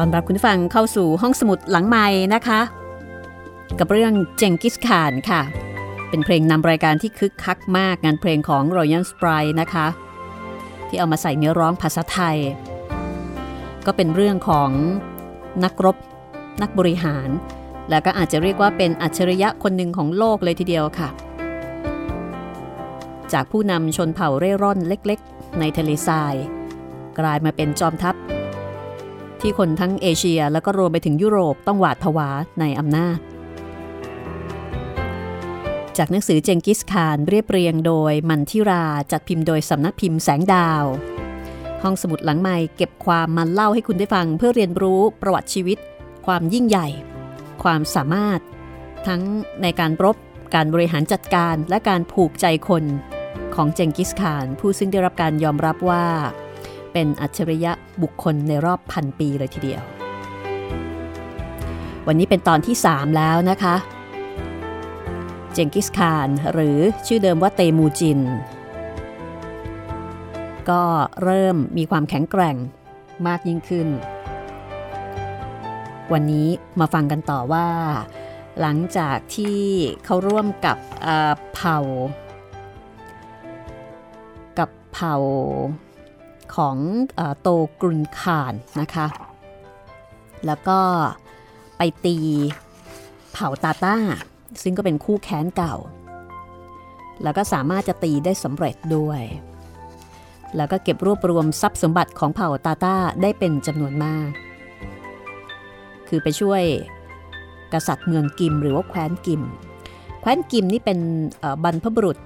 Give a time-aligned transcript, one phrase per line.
[0.00, 2.60] อนรับคุณฟังเข้าสู่ห้องสมุดหลังใหม่นะคะ
[3.78, 5.40] กับเรื่องเจงกิสขานค่ะ
[6.08, 9.86] เป็นเพลงนำรายการที่คึกคักมากงานเพลงของ Royal Sprite นะคะ
[10.88, 12.38] ที่เอามาใส่เนื้อร้องภาษาไทย
[13.86, 14.70] ก็เป็นเรื่องของ
[15.64, 15.96] นักรบ
[16.62, 17.28] นักบริหาร
[17.90, 21.08] แล้วก็อาจจะเรียกว่าเป็นอัจฉริยะคนหนึ่งของโลกเลยทีเดียวค่ะ
[23.32, 26.34] จากผู้นำชนเผ่าเร่ร่อนเล็ก ๆ ในทะเลทราย
[27.18, 28.14] กลายมาเป็นจอมทัพ
[29.40, 32.28] ที่คนทั้งเอเชียแล้วก็รวมไปถึงยุโรปต้องหวาดผวา
[32.60, 33.18] ในอำนาจ
[35.98, 40.84] จากหนังสือเจงกิสคานเรียบเรียงโดยมันทิราจัดพิมพ์โดยสำนักพิมพ์แสงดาว
[41.82, 45.78] ห้องสมุดหลังใหม่เก็บความมาเล่าให้คุณได้ฟังเพื่อเรียนรู้ประวัติชีวิต
[46.26, 46.88] ความยิ่งใหญ่
[47.62, 48.40] ความสามารถ
[49.06, 49.22] ทั้ง
[49.62, 50.16] ในการรบ
[50.54, 52.84] การบริหารจัดการและการผูกใจคน
[53.54, 56.06] ของเจงกิสคานผู้ซึ่งได้รับการยอมรับว่า
[56.92, 57.72] เป็นอัจฉริยะ
[58.02, 59.82] บุคคลในรอบพันปีเลยทีเดียว
[62.06, 63.76] วันนี้เป็นตอนที่ 3 แล้วนะคะ
[65.52, 68.20] เจงกิสคานหรือชื่อเดิมว่าเตมูจิน
[70.70, 70.82] ก็
[71.22, 72.56] เริ่มมีความแข็งแกร่ง
[73.26, 73.88] มากยิ่งขึ้น
[76.12, 76.48] วันนี้
[76.80, 77.66] มาฟังกันต่อว่า
[78.60, 79.58] หลังจากที่
[80.04, 80.76] เขาร่วมกับ
[81.54, 81.78] เผ่า
[84.58, 85.16] กับเผ่า
[86.56, 86.76] ของ
[87.40, 87.48] โต
[87.80, 89.06] กรุนคานนะคะ
[90.46, 90.78] แล้วก็
[91.76, 92.16] ไปตี
[93.32, 93.96] เผ่าตาต้า
[94.62, 95.76] ซึ่งก็เป็นคู่แค้นเก่า
[97.22, 99.22] แล้วก็สามารถจะตีได้สำเร็จด้วย
[100.56, 104.28] แล้วก็เก็บรวบรวมทรัพย์สมบัติของเผ่าตาต้าได้เป็นจำนวนมาก
[106.08, 106.62] คือไปช่วย
[107.72, 109.42] กษัตริย์เมืองกิมหรือว่าแคว้นกิม
[110.20, 110.98] แคว้นกิมนี่เป็น
[111.64, 112.18] บรรพบุรุษ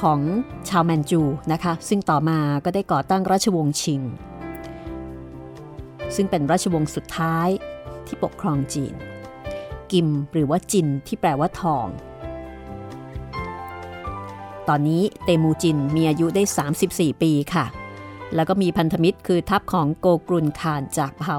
[0.00, 0.20] ของ
[0.68, 4.00] ชาวแมนจูนะคะซึ่งต่อมาก็ได้ก่อตั้งราชวงศ์ชิง
[6.14, 7.48] ซึ่งเป็นราชวงศ์สุดท้าย
[8.06, 8.94] ที่ปกครองจีน
[9.92, 11.86] กิมหรือว่าจินที่แปลว่าทอง
[14.68, 16.42] ตอนนี้เตมูจินมีอายุได้
[16.82, 17.64] 34 ปีค่ะ
[18.34, 21.38] แล้วก็มีพันธมิตรคือทัพของโกกรุนคานจากเผ่า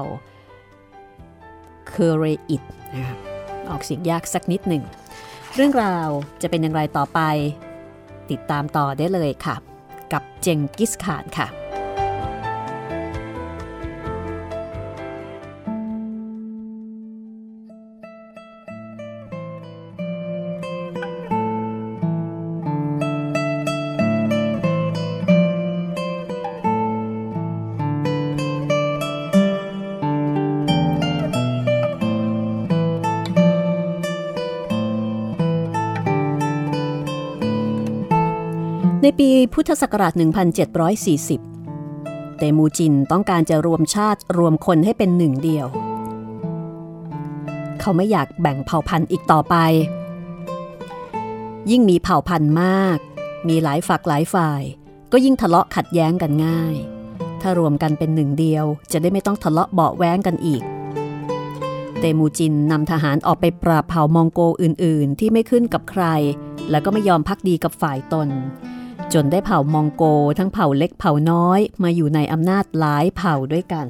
[1.88, 2.62] เคเรอิต
[2.94, 3.16] นะคะ
[3.70, 4.82] ออกเสียงยากสักนิดหนึ่ง
[5.54, 6.08] เรื่องราว
[6.42, 7.20] จะเป็นอย่างไรต่อไป
[8.30, 9.56] ติดตามต่อได้เลยค่ะ
[10.12, 11.61] กับเจงกิสขานค่ะ
[39.22, 40.12] ปีพุทธศักราช
[41.64, 45.66] 1740 เตมูจินต้องการจะรวมชาติรวมคนให้เป็นหนึ่งเดียว
[47.80, 49.56] เขาไม่อยากแบ่งเผ่าพันธุ์อีกต่อไป
[51.70, 52.98] ยิ่งมีเผ่าพันธุ์มาก
[53.48, 54.62] มีหลายฝักหลายฝ่าย
[55.12, 56.74] ก็ยิ่งทะเลาะขัดแย้งกันง่าย
[57.40, 60.62] ถ้ารวมกันเป็นหนึ่งเดียว จะได้ไม่ต้องทะเลาะเบาแว้งกันอีก
[61.98, 66.04] เตมูจินนำทหารออกไปปราบเผ่ามองโกอื่นๆ ที่ไม่ขึ้นกับใคร
[66.70, 68.30] แล้วก็ไม่ยอมพักดีกับฝ่ายตน
[69.14, 70.04] จนได้เผ่ามองโก
[70.38, 73.86] ทั้งเผ่าเล็กเผ่าน้อยมาอยู่ในอำนาจหลายเผ่าด้วยกัน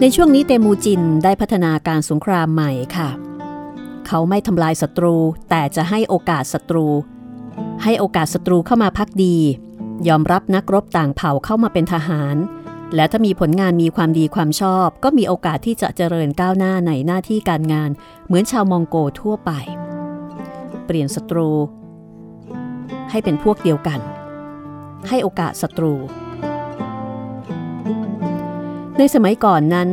[0.00, 3.10] ในช่วงนี้เตมูจินได้พัฒนาการสงครามใหม่ค่ะ
[4.06, 5.16] เขาไม่ทำลายศัตรู
[5.50, 6.86] แต่จะให้โอกาสศัตรู
[7.82, 9.36] ให้โอกาสศัตรูเข้ามาพักดี
[10.08, 12.36] ยอมรับนักรบต่างเผ่าเข้ามาเป็นทหาร
[12.94, 17.90] และถ้ามีผลงานมีความดีความชอบ ก็มีโอกาสที่จะเจริญก้าวหน้าในหน้าที่การงาน
[18.26, 19.50] เหมือนชาวมองโกทั่วไป
[20.86, 21.50] เปลี่ยนศัตรู
[23.10, 24.00] ให้เป็นพวกเดียวกัน
[25.08, 25.94] ให้โอกาสศัตรู
[28.98, 29.90] ในสมัยก่อนนั้น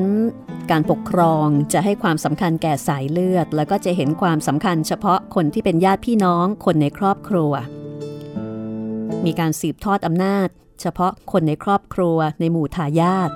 [0.71, 7.51] การปกครองจะให้ความสำคัญแก่สายเลือด แล้วก็จะเห็นความสำคัญเฉพาะคนที่เป็นญาติพี่น้องคนในครอบครัว
[9.25, 10.47] มีการสืบทอดอำนาจ
[10.81, 13.31] เฉพาะคนในครอบครัวในหมู่ทายาท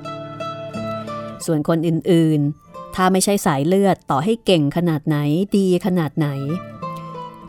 [1.46, 5.18] ส่วนคนอื่นๆ ถ้าไม่ใช่สายเลือดต่อให้เก่งขนาดไหน
[5.58, 6.28] ดีขนาดไหน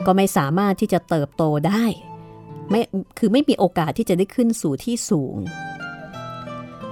[0.07, 1.85] ก็ไม่สามารถที่จะเติบโตได้
[2.71, 2.81] ไม่
[3.19, 5.37] คือไม่มีโอกาสที่จะได้ขึ้นสู่ที่สูง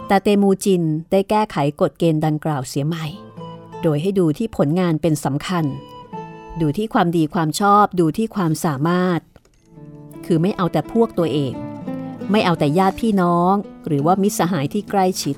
[0.06, 0.82] แต่เตมูจิน
[1.12, 3.06] ได้แก้ไขกฎเกณฑ์ดังกล่าวเสียใหม่
[3.82, 5.64] โดยให้ดูที่ผลงานเป็นสำคัญ
[6.60, 9.20] ดูที่ความดีความชอบดูที่ความสามารถ
[10.26, 11.52] คือไม่เอาแต่พวกตัวเอง
[12.30, 13.52] ไม่เอาแต่ญาติพี่น้อง
[13.86, 15.36] หรือว่ามิตรสหายที่ใกล้ชิด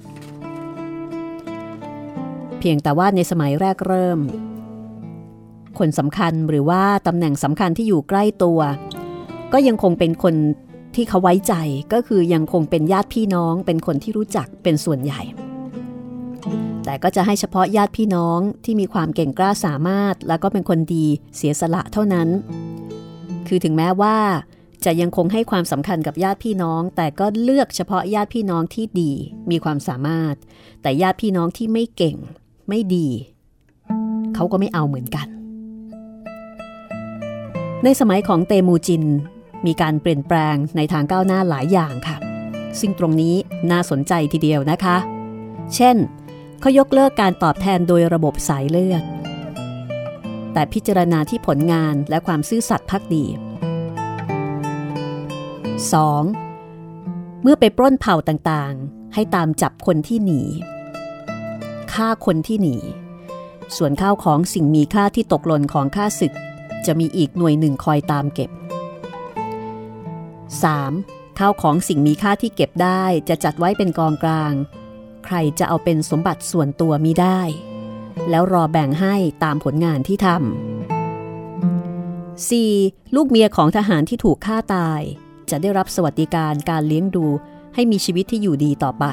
[2.59, 4.21] เพียงแต่ว่าในสมัยแรกเริ่ม
[5.79, 8.61] คนสำคัญหรือว่าตำแหน่งสำคัญที่อยู่ใกล้ตัว
[9.53, 10.35] ก็ยังคงเป็นคน
[10.95, 11.55] ที่เขาไว้ใจ
[11.93, 15.21] ก็คือยังคงเป็นญาติพี่น้อง เป็นคนที่รู้จักเป็นส่วนใหญ่
[16.85, 21.07] แต่ก็จะให้เฉพาะญาติพี่น้องที่มีความเก่งกล้าสามารถ แล้วก็เป็นคนดี
[21.37, 22.29] เสียสละเท่านั้น
[23.49, 24.17] คือถึงแม้ว่า
[24.85, 29.13] จะยังคงให้ความสำคัญกับญาติพี่น้อง แต่ก็เลือกเฉพาะญาติพี่น้องที่ดี
[29.51, 30.35] มีความสามารถ
[30.83, 32.17] แต่ญาติพี่น้องที่ไม่เก่ง
[32.69, 33.09] ไม่ดี
[34.35, 35.27] เขาก็ไม่เอาเหมือนกัน
[37.85, 39.05] ในสมัยของเตมูจิน
[39.67, 42.17] มีการเปลี่ยนแปลงในทางก้าวหน้าหลายอย่างค่ะ
[42.81, 43.35] ซึ่งตรงนี้
[43.71, 44.97] น่าสนใจทีเดียวนะคะ
[45.75, 45.97] เช่น
[46.61, 49.03] เขายกเลิกการตอบแทนโดยระบบสายเลือด
[50.53, 53.25] แต่พิจารณาที่ผลงานและความซื่อสัตย์พักดี
[55.81, 57.43] 2.
[57.43, 60.43] เมื่อไปปล้นเผ่าต่างๆ ให้ตามจับคนที่หนี
[61.93, 62.77] ฆ่าคนที่หนี
[63.77, 66.33] ส่วนข้าวของสิ่งมีค่าที่ตกหล่นของข้าศึก
[66.87, 68.51] จะมีอีกหน่วยหนึ่งคอยตามเก็บ
[70.55, 71.39] 3.
[71.39, 74.53] ข้าวของสิ่งมีค่าที่เก็บได้จะจัดไว้เป็นกองกลาง
[75.25, 77.41] ใครจะเอาเป็นสมบัติส่วนตัวมีได้
[78.31, 79.15] แล้วรอแบ่งให้
[79.45, 80.43] ตามผลงานที่ทำ
[82.33, 83.15] 4.
[83.15, 85.03] ลูกเมียของทหารที่ถูกฆ่าตาย
[85.51, 87.27] จะได้รับสวัสดิการการเลี้ยงดู
[87.75, 89.05] ให้มีชีวิตที่อยู่ดีต่อไป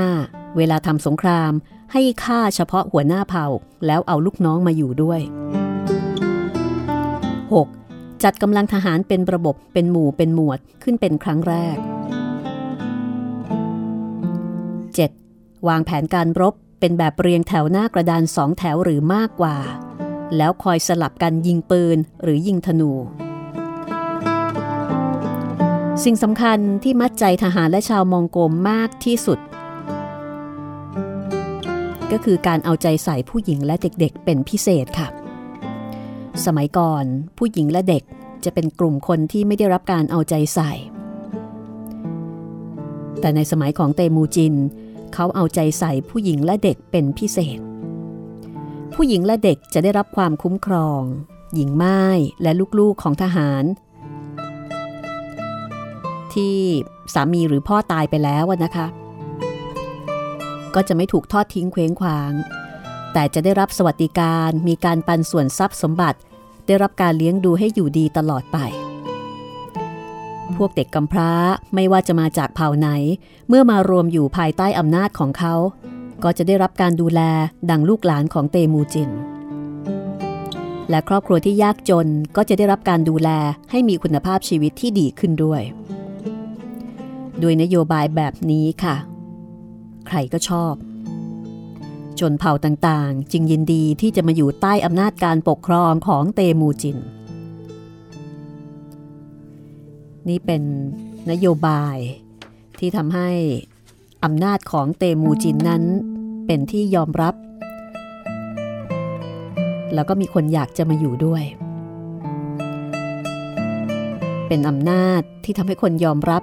[0.00, 0.56] 5.
[0.56, 1.52] เวลาทำสงคราม
[1.92, 3.46] ให้ฆ่าเฉพาะหัวหน้าเผ่า
[3.86, 5.20] แล้วเอาลูกน้องมาอยู่ด้วย
[7.70, 8.22] 6.
[8.22, 11.76] จัดกำลังทหารเป็นระบบเป็นหมู่เป็นหมวดขึ้นเป็นครั้งแรก
[15.12, 15.68] 7.
[15.68, 19.56] วางแผนการรบเป็นแบบเรียงแถวหน้ากระดานสองแถวหรือมากกว่า
[20.36, 22.92] แล้วคอยสลับกันยิงปืนหรือยิงธนู
[26.04, 29.38] สิ่งสำคัญที่มัดใจทหารและชาวมองโกมมากที่สุด
[32.12, 35.08] ก็คือการเอาใจใส่ผู้หญิงและเด็กๆ เป็นพิเศษค่ะ
[36.44, 37.04] สมัยก่อน
[37.38, 38.02] ผู้หญิงและเด็ก
[38.44, 40.72] จะเป็นกลุ่มคนที่ไม่ได้รับการเอาใจใส่
[43.20, 44.54] แต่ในสมัยของเตมูจิน
[45.14, 47.58] เขาเอาใจใส่ผู้หญิงและเด็กเป็นพิเศษ
[48.94, 51.02] ผู้หญิงและเด็กจะได้รับความคุ้มครอง
[51.54, 52.00] หญิงไม้
[52.42, 53.64] และลูกๆของทหาร
[56.34, 56.56] ที่
[57.14, 58.86] สามีหรือพ่อตายไปแล้วนะคะ
[60.74, 62.32] ก็จะไม่ถูกทอดทิ้งเคว้งคว้าง
[63.12, 66.18] แต่จะได้รับสวัสดิการมีการปันส่วนทรัพย์สมบัติ
[66.66, 68.58] ได้รับการเลี้ยงดูให้อยู่ดีตลอดไป
[70.56, 71.32] พวกเด็กกำพร้า
[71.74, 72.88] ไม่ว่าจะมาจากเผ่าไหน
[73.48, 75.54] เมื่อมารวมอยู่ภายใต้อำนาจของเขา
[76.24, 77.20] ก็จะได้รับการดูแล
[77.70, 79.10] ดังลูกหลานของเตมูจิน
[80.90, 83.28] และครอบครัวที่ยากจนก็จะได้รับการดูแล
[83.70, 85.62] ให้มีคุณภาพชีวิตที่ดีขึ้นด้วย
[87.42, 88.96] ด้วยนโยบายแบบนี้ค่ะ
[90.06, 90.74] ใครก็ชอบ
[92.18, 96.98] ชนเผ่าต่างๆ จึงยินดีที่จะมาอยู่ใต้อำนาจการปกครองของเตมูจิน
[100.28, 100.62] นี่เป็น
[101.30, 101.96] นโยบาย
[102.78, 103.30] ที่ทำให้
[104.24, 105.84] อำนาจของเตมูจินนั้น
[106.46, 107.34] เป็นที่ยอมรับ
[109.94, 111.42] แล้วก็มีคนอยากจะมาอยู่ด้วย
[114.48, 116.42] เป็นอำนาจที่ทำให้คนยอมรับ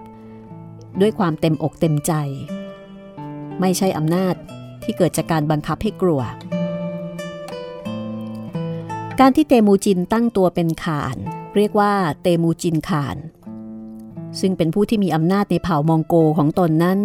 [1.02, 2.14] ด้วยความเต็มอกเต็มใจ
[3.60, 4.36] ไม่ใช่อำนาจ
[4.84, 6.22] ที่เกิดจากการบังคับให้กลัว
[9.20, 11.18] การที่เตมูจินตั้งตัวเป็นขาน
[11.56, 13.18] เรียกว่าเตมูจินขาน
[14.40, 17.00] ซึ่งเป็นผู้ที่มีอำนาจในเผ่ามองโกของตนนั้น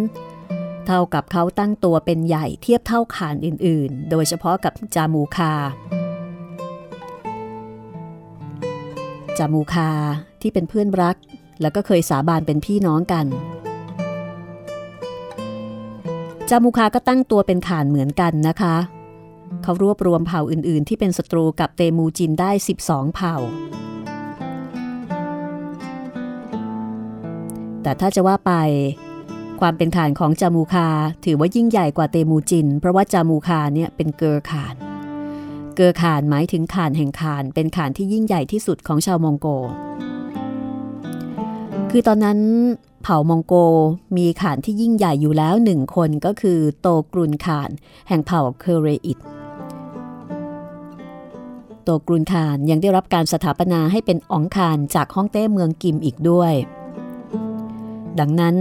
[0.87, 5.53] เท่ากับเขาตั้งตัวเป็นใหญ่เทียบเท่าขานอื่นๆ โดยเฉพาะกับจามูคา
[9.37, 9.89] จามูคา
[10.41, 11.15] ที่เป็นเพื่อนรัก
[11.61, 13.25] แล้วก็เคยสาบานเป็นพี่น้องกัน
[16.49, 18.75] จามุคาก็ตั้งตัวเป็นขานเหมือนกันนะคะ
[19.63, 22.51] เขารวบรวมเผ่าอื่นๆ ที่เป็นศัตรูกับเตมูจินได้
[22.83, 23.35] 12 เผ่า
[27.83, 28.53] แต่ถ้าจะว่าไป
[29.65, 30.87] ความเป็นขานของจามูคา
[31.25, 34.75] ถือว่ายิ่งใหญ่กว่าเตมูจิน เพราะว่าจามูคาเนี่ยเป็นเกอขาน
[35.75, 39.47] เกอขานหมายถึงขานแห่งขานเป็นขานที่ยิ่งใหญ่ที่สุดของชาวมองโก
[41.91, 42.39] คือตอนนั้น
[43.03, 43.53] เผ่ามองโก
[44.17, 47.69] มีขานที่ยิ่งใหญ่อยู่แล้วหนึ่งคนก็คือโตกรุนขาน
[48.07, 49.19] แห่งเผ่าเคเรอิต
[51.83, 56.53] โตกรุนขานยังได้รับการสถาปนาให้เป็นองคานจากฮ่องเต้เมืองกิมอีกด้วย
[58.19, 58.55] ดังนั้น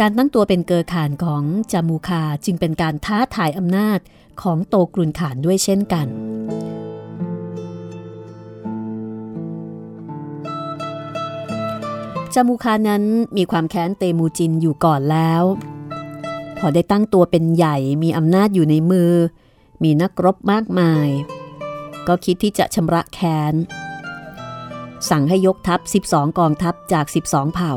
[0.00, 3.98] การตั้งตัวเป็นเกอขานของจามูคาจึงเป็นการท้าทายอำนาจ
[4.42, 6.08] ของโตกรุนขานด้วยเช่นกัน
[12.34, 13.02] จามูคานั้น
[13.36, 15.42] มีความแค้นเตมูจินอยู่ก่อนแล้ว
[16.58, 19.12] พอได้ตั้งตัวเป็นใหญ่มีอำนาจอยู่ในมือ
[19.82, 21.08] มีนักรบมากมาย
[22.06, 23.54] ก็คิดที่จะชำระแค้น
[25.10, 27.74] สั่งให้ยกทัพ 12 กองทัพจาก 12 เผ่า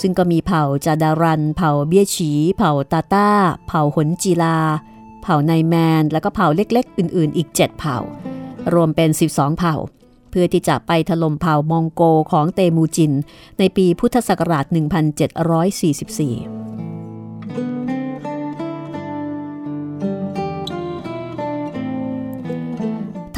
[0.00, 3.28] ซึ่งก็มีเผ่าจาดารัน เผ่าเบี้ยฉี เผ่าตาต้า
[3.66, 4.58] เผ่าหนจีลา
[5.22, 7.98] เผ่าไนแมน แล้วก็เผ่าเล็กๆ อื่นๆ อีก 7 เผ่า
[8.74, 9.74] รวมเป็น 12 เผ่า
[10.30, 13.12] เพื่อที่จะไปถล่มเผ่ามองโกของเตมูจิน
[13.58, 14.76] ในปีพุทธศักราช 1744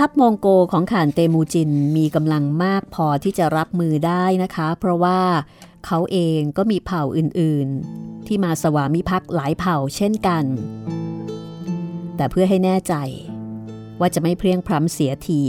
[0.01, 5.19] ทัพมองโกของข่านเตมูจินมีกำลังมากพอที่จะรับมือได้นะคะ เพราะว่า
[5.87, 10.45] เขาเองก็มีเผ่าอื่นๆ ที่มาสวามิภักดิ์หลายเผ่าเช่นกัน
[12.17, 12.95] แต่เพื่อให้แน่ใจ
[14.01, 15.43] ว่าจะไม่เพลียงพร้ำเสียที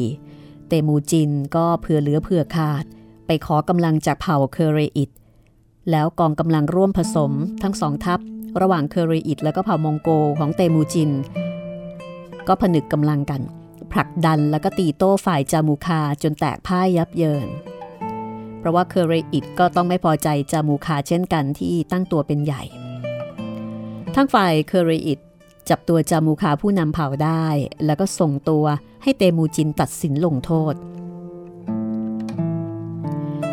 [0.68, 2.84] เตมูจินก็เผื่อเหลือเผื่อขาด
[3.28, 5.10] ไปขอกำลังจากเผ่าเคเรอิต
[5.92, 7.32] แล้วกองกำลังร่วมผสม
[7.64, 8.20] ทั้งสองทัพ
[8.62, 11.12] ระหว่างเคเรอิตและก็เผ่ามองโกของเตมูจิน
[12.48, 13.42] ก็ผนึกกำลังกัน
[13.92, 17.48] ผลักดันแล้วก็ตีโต้ฝ่ายจามูคาจนแตกพ่ายยับเยิน
[18.60, 22.64] เพราะว่าเคเรอิตก็ต้องไม่พอใจจามูคาเช่นกันที่ตั้งตัวเป็นใหญ่
[24.16, 25.20] ทั้งฝ่ายเคเรอิต
[25.70, 27.46] จับตัวจามูคาผู้นำเผ่าได้
[27.86, 28.66] แล้วก็ส่งตัว
[29.04, 30.74] ให้เตมูจินตัดสินลงโทษ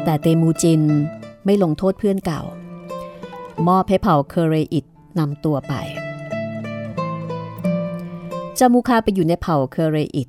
[0.04, 0.82] แต่เตมูจิน
[1.44, 2.42] ไม่ลงโทษเพื่อนเก่า
[3.68, 4.84] มอบให้เผ่าเคเรอิต
[5.18, 5.75] นำตัวไป
[8.58, 10.28] จามูคาไปอยู่ในเผ่าเคเรอิต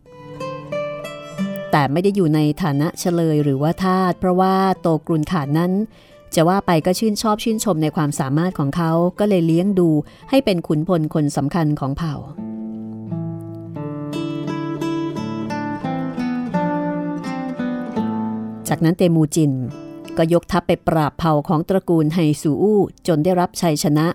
[1.72, 5.72] แต่ไม่ได้อยู่ในฐานะเฉลยหรือว่าทาสเพราะว่าโตกรุนขาดนั้น
[6.36, 9.89] จะว่าไปก็ชื่นชอบชื่นชมในความสามารถของเขาก็เลยเลี้ยงดู
[10.29, 12.15] ให้เป็นขุนพลคนสำคัญของเผ่า
[18.67, 19.53] จากนั้นเตมูจิน
[20.17, 24.07] ก็ยกทัพไปปราบเผ่าของตระกูลไฮซูอู้จนได้รับชัยชนะ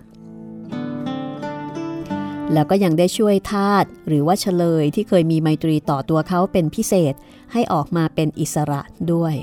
[2.53, 7.13] แล้วก็ยังได้ช่วยทาสหรือว่าเฉลยที่เคยมีไมตรีต่อตัวเขาเป็นพิเศษ
[7.53, 8.81] ให้ออกมาเป็นอิสระ
[9.13, 9.35] ด้วย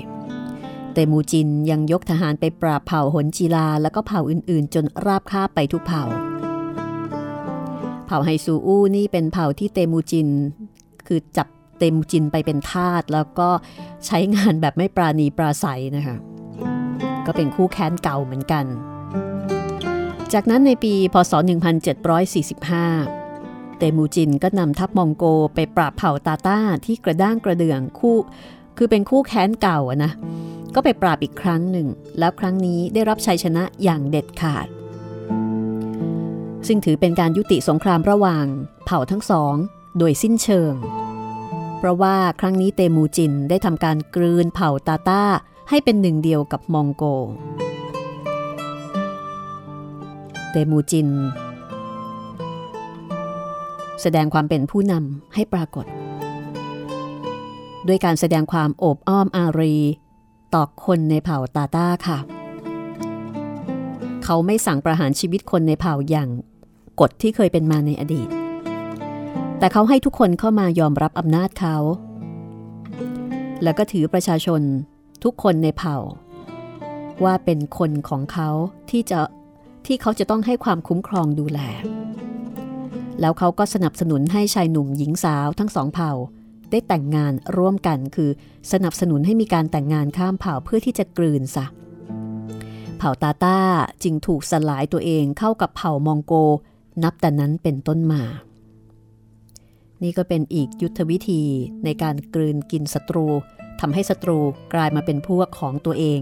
[0.93, 6.03] เตมูจินยังยกทหารไปปราบเผ่าหนจีลาแล้วก็เผ่าอื่นๆ จนราบคาบไปทุกเผ่า
[8.05, 10.29] เผ่าไฮซูอู้นี่เป็นเผ่าที่เตมูจิน
[11.07, 11.47] คือจับ
[11.77, 13.49] เตมูจินไปเป็นทาสแล้วก็
[14.05, 16.17] ใช้งานแบบไม่ปราณีปราศัยนะคะ
[17.25, 18.65] ก็เป็นคู่แค้นเก่าเหมือนกัน
[20.33, 21.33] จากนั้นในปีพศ
[22.55, 25.23] 1745 เตมูจินก็นำทัพมองโก
[25.55, 28.17] ไปปราบเผ่าตาต้าที่กระด้างกระเดื่องคู่
[28.77, 30.11] คือเป็นคู่แค้นเก่าอะนะ
[30.75, 31.87] ก็ไปปราบอีกครั้งหนึ่ง
[32.19, 34.67] แล้วครั้งนี้ได้รับชัยชนะอย่างเด็ดขาด
[36.67, 38.45] ซึ่งถือเป็นการยุติสงครามระหว่าง
[38.85, 39.55] เผ่าทั้งสอง
[39.97, 40.73] โดยสิ้นเชิง
[41.77, 45.23] เพราะว่าครั้งนี้เตมูจินได้ทำการกลืนเผ่าตาต้า
[45.69, 47.03] ให้เป็นหนึ่งเดียวกับมองโก
[50.51, 51.09] เตมูจิน
[54.01, 55.85] แสดงความเป็นผู้นำให้ปรากฏ
[57.87, 59.75] ด้วยการแสดงความโอบอ้อมอารี
[60.53, 62.19] ต่อคนในเผ่าตาต้าค่ะ
[64.23, 66.29] เขาไม่สั่งประหารชีวิตคนในเผ่าอย่าง
[66.99, 68.29] กฎที่เคยเป็นมาในอดีต
[69.59, 71.77] แต่เขาให้ทุกคนเข้ามายอมรับอำนาจเขา
[73.63, 74.61] แล้วก็ถือประชาชน
[75.23, 75.97] ทุกคนในเผ่า
[77.23, 78.49] ว่าเป็นคนของเขา
[78.89, 79.19] ที่จะ
[79.89, 81.59] ที่เขาจะต้องให้ความคุ้มครองดูแล
[83.21, 86.11] แล้วเขาก็สนับสนุนให้ชายหนุ่มหญิงสาวทั้งสองเผ่า
[86.71, 88.29] ได้แต่งงานร่วมกันคือ
[88.71, 91.65] สนับสนุนให้มีการแต่งงานข้ามเผ่าเพื่อที่จะกลืนซะ
[92.97, 93.59] เผ่าตาตา
[94.03, 96.33] จึงถูกสลายตัวเองเข้ากับเผ่ามองโก
[97.03, 98.23] นับแต่นั้นเป็นต้นมา
[100.03, 101.43] นี่ก็เป็นอีกยุทธวิธี
[101.83, 103.27] ในการกลืนกินศัตรู
[103.79, 104.39] ทำให้ศัตรู
[104.73, 106.21] กลายมาเป็นพวกของตัวเอง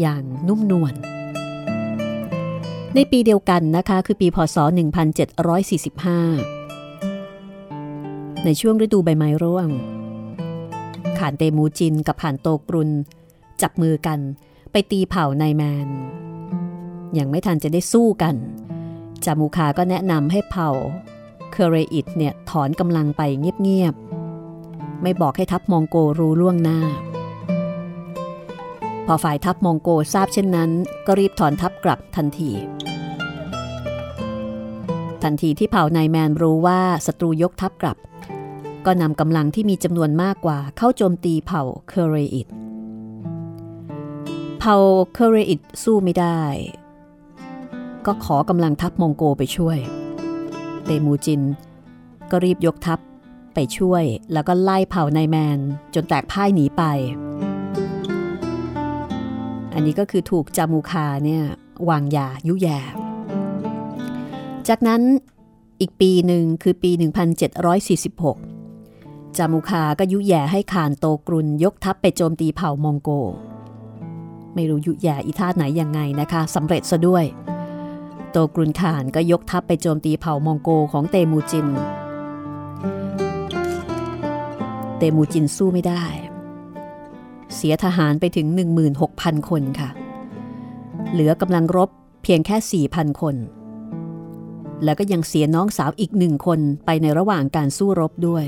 [0.00, 0.96] อย่างนุ่มนวล
[2.98, 4.84] ในปีเดียวกันนะคะคือปีพศ 1745
[8.44, 9.68] ในช่วงฤดูใบไม้ร่วง
[11.18, 12.90] ขานเตมูจินกับผ่านโตกรุน
[13.62, 14.18] จับมือกัน
[14.72, 15.88] ไปตีเผ่านายแมน
[17.18, 18.34] ยังไม่ทันจะได้สู้กัน
[19.24, 20.70] จามูคาก็แนะนำให้เผ่า
[21.52, 23.22] เคเรอิตเนี่ยถอนกำลังไป
[23.62, 26.80] เงียบๆ ไม่บอกให้ทัพมองโกรู้ล่วงหน้า
[29.06, 30.70] พอฝ่ายทัพมองโกทราบเช่นนั้น
[31.06, 32.50] ก็รีบถอนทัพกลับทันที
[35.22, 37.98] ทันทีที่เผ่านายแมนรู้ว่าศัตรูยกทัพกลับ
[38.86, 42.48] ก็นำกำลังที่มีจำนวนมากกว่าเข้าโจมตีเผ่าเคเรอิต
[44.60, 44.76] เผ่า
[45.12, 46.40] เคเรอิตสู้ไม่ได้
[48.06, 49.78] ก็ขอกำลังทัพมองโกไปช่วย
[50.84, 51.42] เตมูจิน
[52.30, 52.98] ก็รีบยกทัพ
[53.54, 55.58] ไปช่วยแล้วก็ไล่เผ่านายแมน
[55.94, 56.82] จนแตกพ่ายหนีไป
[59.76, 61.44] อันนี้ก็คือถูกจามูคาเนี่ย
[61.88, 62.68] วางยายุแย
[64.68, 65.02] จากนั้น
[65.80, 66.90] อีกปีหนึ่งคือปี
[68.58, 73.10] 1746 จามูคาก็ยุแย่ให้ขานโตกรุนยกทัพไปโจมตีเผ่ามองโก
[74.54, 77.24] ไม่รู้ยุแย่อีท่าไหนยังไงนะคะสำเร็จซะด้วย
[78.30, 81.66] โตกรุนขานก็ยกทัพไปโจมตีเผ่ามองโกของเตมูจิน
[84.98, 86.04] เตมูจินสู้ไม่ได้
[87.54, 88.46] เสียทหารไปถึง
[88.98, 89.88] 16,000 คนค่ะ
[91.12, 91.90] เหลือกำลังรบ
[92.22, 93.36] เพียงแค่ 4,000 คน
[94.84, 98.44] แล้วก็ยังเสียน้องสาวอีกหนึ่งคนไปในระหว่างการสู้รบด้วย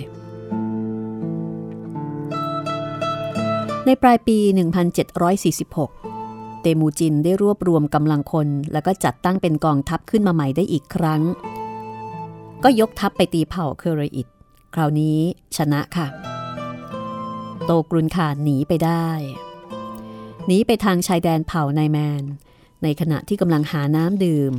[3.87, 4.39] ในปลายปี
[5.71, 11.23] 1746 เตมูจินได้รวบรวมกำลังคน แล้วก็จัดตั้งเป็นกองทัพขึ้นมาใหม่ได้อีกครั้ง
[12.65, 14.29] ก็ยกทัพไปตีเผ่าเคเรอิต
[14.75, 15.19] คราวนี้
[15.57, 16.07] ชนะค่ะ
[17.71, 19.09] โตกรุนขาหนีไปได้
[20.47, 22.23] หนีไปทางชายแดนเผ่านายแมน
[22.83, 24.55] ในขณะที่กำลังหาน้ำดื่ม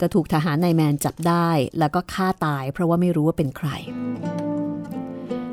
[0.00, 3.68] ก็ถูกทหารนายแมนจับได้แล้วก็ฆ่าตายเพราะว่าไม่รู้ว่าเป็นใคร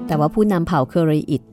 [0.07, 1.43] แต่ว่าผู้นำเผ่าเคอริอิต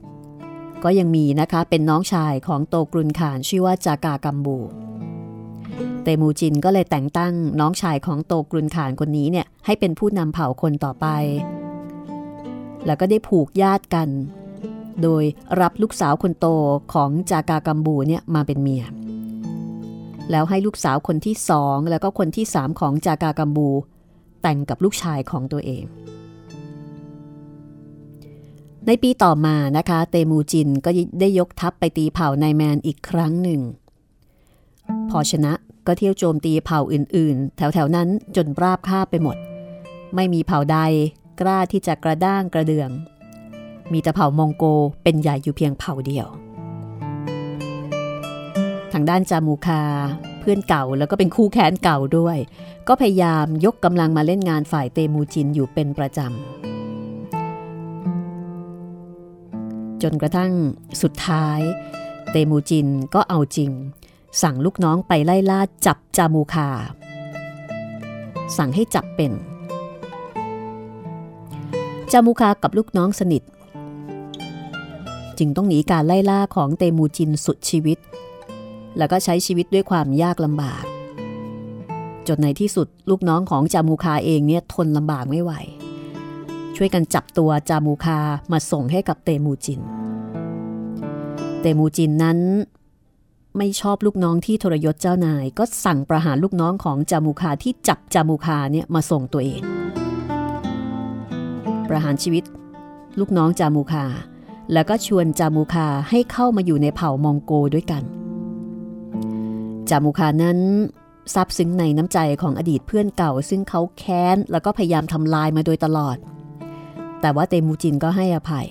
[0.85, 4.59] ก็ยังมีนะคะเป็นน้องชายของโตกรุนขานชื่อว่าจากากัมบู
[6.03, 11.07] เตมูจินก็เลยแต่งตั้งน้องชายของโตกรุนขานคนนี้เนี่ยให้เป็นผู้นำเผ่าคนต่อไป
[12.87, 14.11] แล้วก็ได้ผูกญาติกัน
[15.03, 15.25] โดย
[15.61, 16.47] รับลูกสาวคนโต
[16.93, 18.85] ของจากากัมบูเนี่ยมาเป็นเมีย
[20.31, 23.69] แล้วให้ลูกสาวคนที่สองแล้วก็คนที่สามของจากากัมบู
[24.43, 25.85] แต่งกับลูกชายของตัวเอง
[28.87, 33.61] ในปีต่อมานะคะ เตมูจินก็ได้ยกทัพไปตีเผ่านายแมนอีกครั้งหนึ่ง
[35.11, 35.53] พอชนะ
[35.87, 39.37] ก็เที่ยวโจมตีเผ่าอื่นๆ แถวๆนั้นจนราบคาบไปหมด
[40.15, 40.79] ไม่มีเผ่าใด
[41.41, 42.91] กล้าที่จะกระด้างกระเดือง
[43.93, 44.65] มีแต่เผ่ามองโก
[45.03, 46.27] เป็นใหญ่อยู่เพียงเผ่าเดียว
[48.93, 49.83] ทางด้านจามูคา
[50.41, 52.39] เพื่อนเก่าแล้วก็เป็นคู่แค้นเก่าด้วย
[52.89, 56.31] ก็พยายามยกกำลังมาเล่นงานฝ่ายเตมูจินอยู่เป็นประจำ
[60.03, 60.53] จนกระทั่ง
[61.03, 61.61] สุดท้าย
[62.31, 63.71] เตมูจินก็เอาจริง
[64.43, 66.69] สั่งลูกน้องไปไล่ล่าจับจามูคา
[68.57, 69.33] สั่งให้จับเป็น
[72.13, 73.43] จามูคากับลูกน้องสนิท
[75.39, 77.99] จึงต้องหนีการไล่ล่าของเตมูจินสุดชีวิต
[78.99, 80.85] แล้วก็ใช้ชีวิตด้วยความยากลำบาก
[82.29, 85.53] จนในที่สุดลูกน้องของจามูคาเองเนี่ยทนลำบากไม่ไหว
[86.77, 88.19] ช่วยกันจับตัวจามูคา
[88.53, 89.81] มาส่งให้กับเตมูจิน
[91.61, 92.39] เตมูจินนั้น
[93.59, 99.61] ไม่ชอบลูกน้องที่ทรยศเจ้านาย ก็สั่งประหารลูกน้องของจามูคาที่จับจามูคาเนี่ยมาส่งตัวเอง
[101.89, 102.45] ประหารชีวิต
[103.21, 104.05] ลูกน้องจามูคา
[104.73, 108.03] แล้วก็ชวนจามูคาให้เข้ามาอยู่ในเผ่ามองโกด้วยกัน
[109.89, 110.59] จามูคานั้น
[111.35, 116.17] ซาบซึ้งในน้ำใจของอดีตเพื่อนเก่า ซึ่งเขาแค้นแล้วก็พยายามทำลายมาโดยตลอด
[117.21, 118.69] แต่ว่าเตมูจินก็ให้อภัย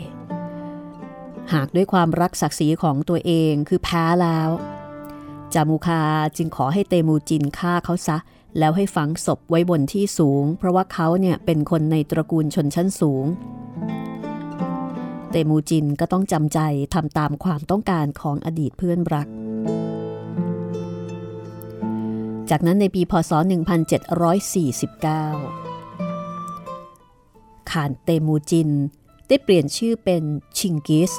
[1.53, 4.49] หากด้วยความรักศักดิ์ศรีของตัวเองคือแพ้แล้ว
[5.53, 6.01] จามูคา
[6.38, 8.17] จึงขอให้เตมูจินฆ่าเขาซะ
[8.60, 13.25] แล้วให้ฝังศพไว้บนที่สูง เพราะว่าเขาเนี่ยเป็นคนในตระกูลชนชั้นสูง
[15.31, 16.59] เตมูจินก็ต้องจำใจ
[16.93, 19.27] ทำตามความต้องการของอดีตเพื่อนรัก
[22.49, 23.39] จากนั้นในปีพศ 1749
[27.71, 28.69] ขานเตมูจิน
[29.27, 30.23] ได้เปลี่ยนชื่อเป็น
[30.57, 31.11] ชิงกิส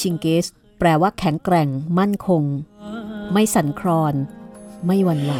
[0.00, 0.46] ชิงกิส
[0.78, 2.42] แปลว่าแข็งแกร่งมั่นคง
[3.32, 4.14] ไม่สั่นคลอน
[4.86, 5.32] ไม่วันไหว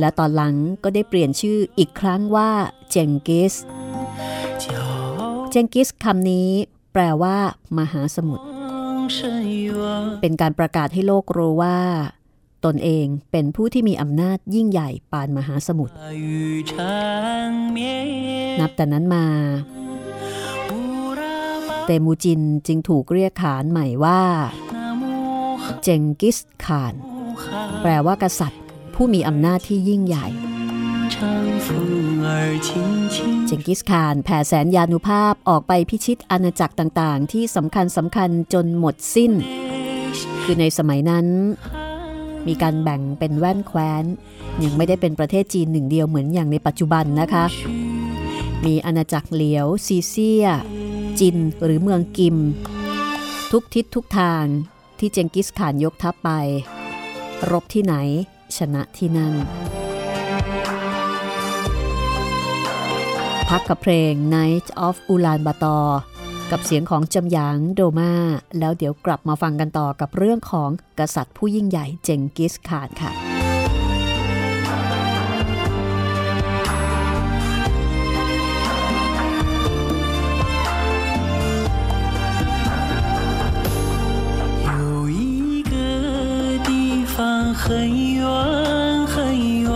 [0.00, 2.50] และตอนหลังก็ได้เปลี่ยนชื่ออีกครั้งว่า
[2.90, 3.54] เจงกิส
[5.50, 6.50] เจงกิสคำนี้
[6.92, 7.36] แปลว่า
[7.78, 8.44] มหาสมุทร
[10.20, 11.78] เป็นการประกาศให้โลกรู้ว่า
[12.64, 15.94] ตนเองเป็นผู้ที่มีอำนาจยิ่งใหญ่ปานมหาสมุทร
[18.60, 19.26] นับแต่นั้นมา
[21.86, 24.20] เตมูจินจึงถูกเรียกขานใหม่ว่า
[25.82, 26.94] เจงกิสขาน
[27.82, 28.62] แปลว่ากษัตริย์
[28.94, 30.26] ผู้มีอำนาจที่ยิ่งใหญ่
[33.46, 39.32] เจงกิสข่านแผ่แสนยานุภาพออกไปพิชิตอาณาจักรต่างๆ ที่สำคัญสำคัญจนหมดสิ้น
[40.42, 41.26] คือในสมัยนั้น
[42.46, 44.04] มีการแบ่งเป็นแว่นแคว้น
[44.62, 47.44] ยังไม่ได้เป็นประเทศจีนหนึ่งเดียวเหมือนอย่างในปัจจุบันนะคะ
[48.66, 50.46] มีอาณาจักรเหลียว ซีเซีย
[51.20, 52.36] จินหรือเมืองกิม
[53.52, 54.44] ทุกทิศทุกทาง
[54.98, 56.30] ที่เจงกิสข่านยกทัพไป
[57.52, 57.94] รบที่ไหน
[58.56, 59.34] ชนะที่นั่น
[63.48, 65.86] พักกับเพลง Night of Ulan Bator
[66.50, 68.12] กับเสียงของจำหยางโดมา
[68.58, 73.39] แล้วเดี๋ยวกลับมาฟังกันต่อกับเรื่องของกษัตริย์ผู้ยิ่งใหญ่เจงกิสข่านค่ะ
[87.62, 88.26] 很远
[89.06, 89.70] 很远，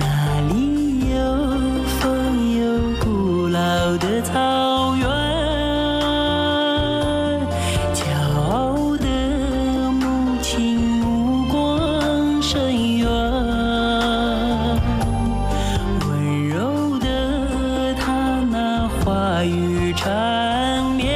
[0.00, 0.04] 那
[0.48, 1.16] 里有
[2.00, 2.02] 风，
[2.56, 2.64] 有
[3.04, 3.60] 古老
[3.98, 5.06] 的草原，
[7.94, 8.00] 骄
[8.40, 9.06] 傲的
[9.92, 13.06] 母亲目光深远，
[16.08, 21.15] 温柔的她那话语缠绵。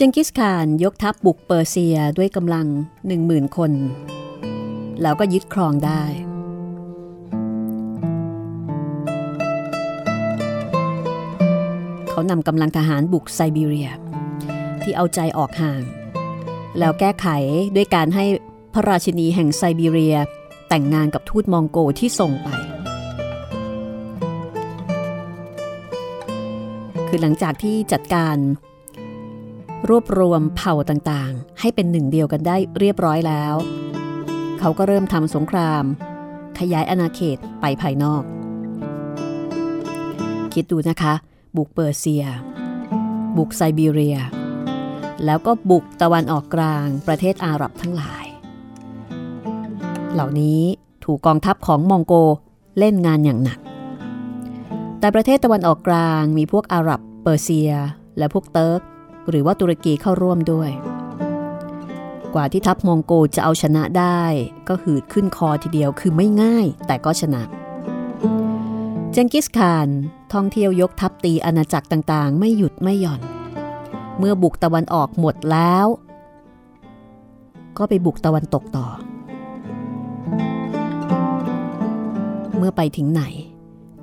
[0.00, 2.66] เจงกิสข่านยกทัพบุกเปอร์เซียด้วยกำลัง
[3.06, 3.72] หนึ่งหมื่นคน
[5.02, 6.02] แล้วก็ยึดครองได้
[12.08, 13.90] เขานำกำลังทหารบุกไซบีเรีย
[14.82, 15.82] ที่เอาใจออกห่าง
[16.78, 17.26] แล้วแก้ไข
[17.76, 18.24] ด้วยการให้
[18.74, 20.16] พระราชินีแห่งไซบีเรีย
[20.68, 22.48] แต่งงานกับทูตมองโกที่ส่งไป
[27.08, 28.38] คือหลังจากที่จัดการ
[29.88, 33.54] รวบรวมเผ่าต่างๆ ให้เป็นหนึ่งเดียวกันได้เรียบร้อยแล้ว
[34.58, 35.84] เขาก็เริ่มทำสงคราม
[36.58, 38.22] ขยายอาณาเขตไปภายนอก
[40.52, 41.14] คิดดูนะคะ
[41.56, 42.24] บุกเปอร์เซีย
[43.36, 44.18] บุกไซบีเรีย
[45.24, 48.26] แล้วก็บุกตะวันออกกลางประเทศอาหรับทั้งหลาย
[50.12, 50.60] เหล่านี้
[51.04, 52.14] ถูกกองทัพของมองโก
[52.78, 53.58] เล่นงานอย่างหนัก
[55.00, 57.72] แต่ประเทศตะวันออกกลางมีพวกอาหรับ เปอร์เซีย
[58.18, 58.80] และพวกเติร์ก
[59.28, 60.70] หรือว่าตุรกีเข้าร่วมด้วย
[62.34, 64.22] กว่าที่ทัพมองโกจะเอาชนะได้
[64.68, 67.42] ก็หืดขึ้นคอทีเดียวคือไม่ง่ายแต่ก็ชนะ
[69.12, 69.88] เจงกิสข่าน
[70.32, 73.20] ท่องเที่ยวยกทัพตีอาณาจักรต่างๆ ไม่หยุดไม่หย่อน
[74.18, 75.86] เมื่อบุกตะวันออกหมดแล้ว
[77.78, 78.86] ก็ไปบุกตะวันตกต่อ
[82.56, 83.22] เมื่อไปถึงไหน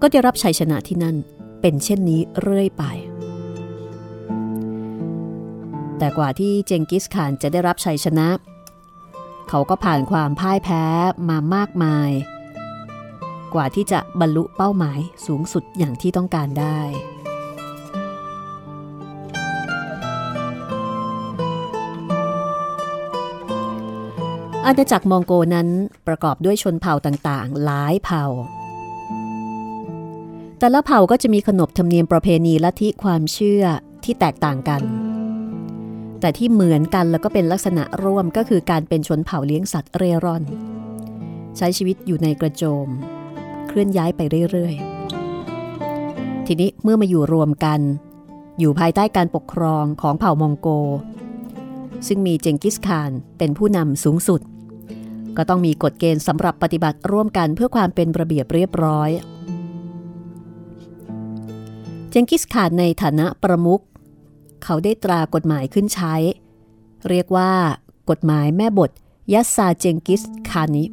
[0.01, 1.15] ก็ได้รับชัยชนะที่นั่น
[1.61, 2.83] เป็นเช่นนี้เรื่อยไป
[5.97, 8.27] แต่กว่าที่เจงกิสข่านจะได้รับชัยชนะ
[9.49, 10.83] เขาก็ผ่านความพ่ายแพ้
[11.29, 12.11] มามากมาย
[13.53, 16.79] กว่าที่จะบรรลุเป้าหมายสูงสุดอย่างที่ต้องการได้
[24.65, 25.67] อาณาจักรมองโกนั้น
[26.07, 28.25] ประกอบด้วยชนเผ่าต่างๆ หลายเผ่า
[30.59, 33.63] แต่ละเผ่าก็จะมีขนบธรรมเนียมประเพณีลัทธิความเชื่อ
[34.03, 34.81] ที่แตกต่างกัน
[36.25, 40.43] แต่ที่เหมือนกันแล้วก็เป็นลักษณะร่วมก็คือการเป็นชนเผ่าเลี้ยงสัตว์เร่ร่อน
[41.57, 42.87] ใช้ชีวิตอยู่ในกระโจม
[43.67, 47.79] เคลื่อนย้ายไปเรื่อยๆ ทีนี้เมื่อมาอยู่รวมกัน
[48.59, 50.67] อยู่ภายใต้การปกครองของเผ่ามองโก
[52.07, 54.41] ซึ่งมีเจงกิสข่านเป็นผู้นำสูงสุด
[55.37, 59.09] ก็ต้องมีกฎเกณฑ์สำหรับปฏิบัติร่วมกันเพื่อความเป็นระเบียบเรียบร้อย
[62.09, 63.83] เจงกิสข่านในฐานะประมุข
[64.65, 66.15] เขาได้ตรากฎหมายขึ้นใช้
[67.09, 67.51] เรียกว่า
[68.09, 68.91] กฎหมายแม่บท
[69.33, 70.85] ยัสซาเจงกิสคานิ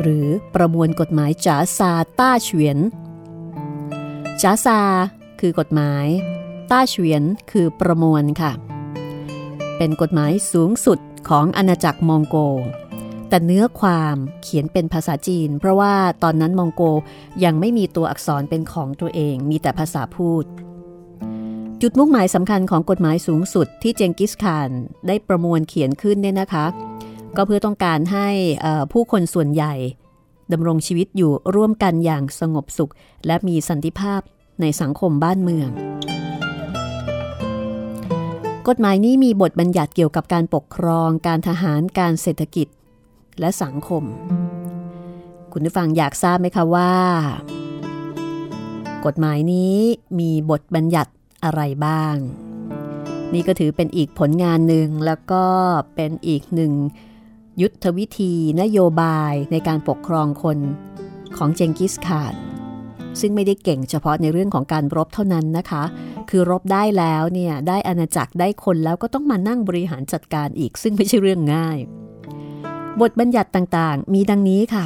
[0.00, 2.78] หรือประมวลกฎหมายจาซาต้าเฉวียน
[4.42, 4.80] จาซา
[5.40, 6.06] คือกฎหมาย
[6.70, 8.52] ต้าเฉวียนคือประมวลค่ะ
[9.76, 10.98] เป็นกฎหมายสูงสุด
[11.28, 12.36] ของอาณาจักรมองโก
[13.28, 16.82] แต่เนื้อความเขียนเป็นภาษาจีน เพราะว่าตอนนั้นมองโก
[17.44, 20.46] ยังไม่มีตัวอักษรเป็นของตัวเอง มีแต่ภาษาพูด
[21.86, 24.70] จุดมุ่งหมายสำคัญของกฎหมายสูงสุดที่เจงกิสข่าน
[25.06, 26.66] ได้ประมวลเขียนขึ้นเนี่ยนะคะ
[27.36, 28.28] ก็เพื่อต้องการให้
[28.92, 29.74] ผู้คนส่วนใหญ่
[30.52, 32.92] ดำรงชีวิตอยู่ร่วมกันอย่างสงบสุข
[33.26, 34.20] และมีสันติภาพ
[34.60, 35.68] ในสังคมบ้านเมือง
[38.68, 42.68] กฎหมายนี้มีบทบัญญัติเกี่ยวกับการปกครอง การทหาร การเศรษฐกิจ
[43.40, 44.02] และสังคม
[45.52, 46.92] คุณผู้ฟังอยากทราบไหมคะว่า
[49.06, 49.76] กฎหมายนี้
[50.18, 51.12] มีบทบัญญัติ
[51.44, 52.16] อะไรบ้าง
[53.34, 55.44] นี่ก็ถือเป็นอีกผลงานหนึ่งแล้วก็
[55.94, 56.72] เป็นอีกหนึ่ง
[57.60, 60.58] ยุทธวิธีนโยบายในการปกครองคน
[61.36, 62.34] ของเจงกิสข่าน
[63.20, 65.82] ซึ่งไม่ได้เก่งเฉพาะในเรื่องของการรบเท่านั้นนะคะ
[66.30, 71.78] คือรบได้แล้วเนี่ยได้อาณาจักรได้คนแล้วก็ต้องมานั่งบริหารจัดการอีก ซึ่งไม่ใช่เรื่องง่าย
[73.00, 74.84] บทบัญญัติต่างๆ มีดังนี้ค่ะ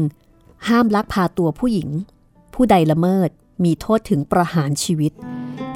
[0.00, 0.68] 1.
[0.68, 1.88] ห้ามลักพาตัวผู้หญิง
[2.62, 3.30] ผู้ใดละเมิด
[3.64, 5.12] มีโทษถึงประหารชีวิต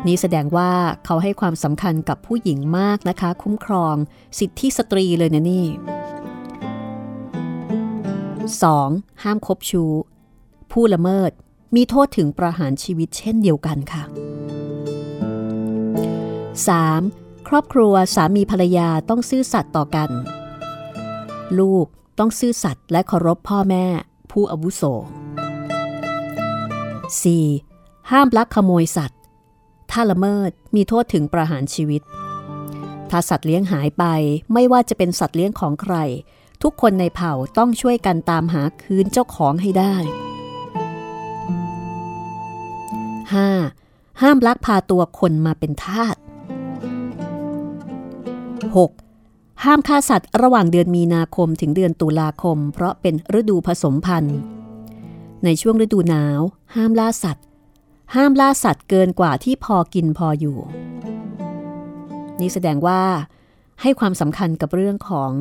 [0.07, 0.73] นี้แสดงว่า
[1.05, 3.97] เขาให้ความสำคัญกับผู้หญิงมากนะคะ คุ้มครอง
[4.39, 5.67] สิทธิสตรีเลยนะนี่
[8.45, 9.23] 2.
[9.23, 9.93] ห้ามคบชู้
[10.73, 11.31] ผู้ละเมิด
[11.77, 14.03] มีโทษถึงประหารชีวิตเช่นเดียวกันค่ะ
[16.91, 17.49] 3.
[17.49, 20.11] ครอบครัวสามีภรรยาต้องซื่อสัตย์ต่อกัน
[21.59, 21.87] ลูก
[22.19, 23.85] ต้องซื่อสัตย์และเคารพพ่อแม่
[24.31, 25.44] ผู้อาวุโส 4.
[27.05, 28.11] 4.
[28.11, 29.21] ห้ามลักขโมยสัตว์
[29.91, 32.03] ถ้าละเมิดมีโทษถึงประหารชีวิต
[33.11, 34.05] ถ้าสัตว์เลี้ยงหายไป
[34.53, 35.97] ไม่ว่าจะเป็นสัตว์เลี้ยงของใคร
[36.63, 39.95] ทุกคนในเผ่าต้องช่วยกันตามหาคืนเจ้าของให้ได้
[43.25, 44.23] 5.
[44.23, 46.17] ห้ามลักพาตัวคนมาเป็นทาส
[48.89, 49.65] 6.
[49.65, 54.39] ห้ามฆ่าสัตว์ระหว่างเดือนมีนาคมถึงเดือนตุลาคม เพราะเป็นฤดูผสมพันธุ์
[55.45, 56.41] ในช่วงฤดูหนาว
[56.75, 57.45] ห้ามล่าสัตว์
[58.15, 60.59] ห้ามล่าสัตว์เกินกว่าที่พอกินพออยู่
[62.41, 63.03] นี่แสดงว่า
[63.83, 65.33] ให้ความสำคัญกับเรื่องของ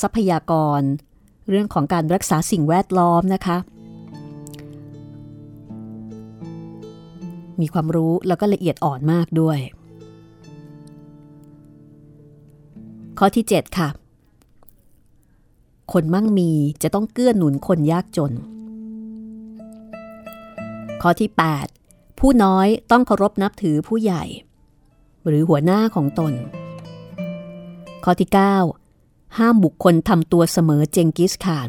[0.00, 0.80] ทรัพยากร
[1.50, 3.56] เรื่องของการรักษาสิ่งแวดล้อมนะคะ
[7.60, 9.58] มีความรู้แล้วก็ละเอียดอ่อนมากด้วย
[13.18, 13.88] ข้อที่ 7 ค่ะ
[15.92, 16.50] คนมั่งมี
[16.82, 18.32] จะต้องเกื้อหนุนคนยากจน
[21.02, 21.30] ข้อที่
[21.74, 24.24] 8 ผู้น้อยต้องเคารพนับถือผู้ใหญ่
[25.26, 26.32] หรือหัวหน้าของตน
[28.04, 28.30] ข้อที่
[28.82, 31.68] 9 ห้ามบุคคลทำตัวเสมอเจงกิสข่าน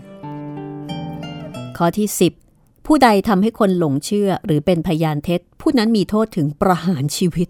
[1.77, 2.07] ข้อที่
[2.47, 7.47] 10 ผู้ใดทำให้คนหลงเชื่อหรือเป็นพยานเท็จ ผู้นั้นมีโทษถึงประหารชีวิต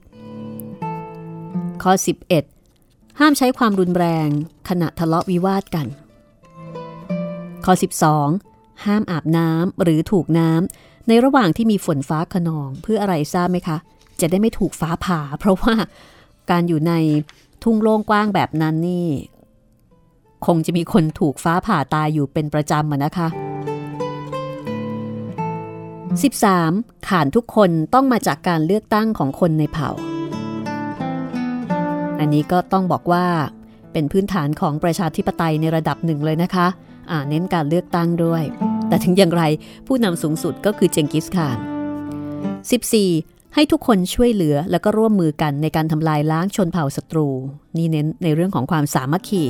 [1.84, 1.92] ข้อ
[2.56, 4.30] 11 ห้ามใช้ความรุนแรง
[4.70, 5.88] ขณะทะเลาะวิวาทกัน
[7.66, 7.74] ข้อ
[8.28, 13.78] 12 ห้ามอาบน้ำหรือถูกน้ำ ในระหว่างที่มีฝนฟ้าขนองเพื่ออะไรทราบไหมคะ
[14.22, 15.74] จะได้ไม่ถูกฟ้าผ่า เพราะว่า
[16.52, 16.94] การอยู่ใน
[17.64, 19.08] ทุ่งโล่งกว้างแบบนั้นนี่
[20.46, 23.28] คงจะมีคนถูกฟ้าผ่าตายอยู่เป็นประจำนะคะ
[26.38, 27.08] 13.
[27.08, 29.90] ขานทุกคนต้องมาจากการเลือกตั้งของคนในเผ่า
[32.20, 33.26] อันนี้ก็ต้องบอกว่า
[33.94, 38.44] เป็นพื้นฐานของประชาธิปไตยในระดับหนึ่งเลยนะคะะเน้นการเลือกตั้งด้วย
[38.88, 39.44] แต่ถึงอย่างไร
[39.88, 41.58] ผู้นำสูงสุดก็คือเจงกิสข่าน
[42.76, 43.54] 14.
[43.54, 47.28] ให้ทุกคนช่วยเหลือแล้วก็ร่วมมือกันในการทำลายล้างชนเผ่าศัตรู
[47.78, 49.44] นี่เน้นในเรื่องของความสามัคคี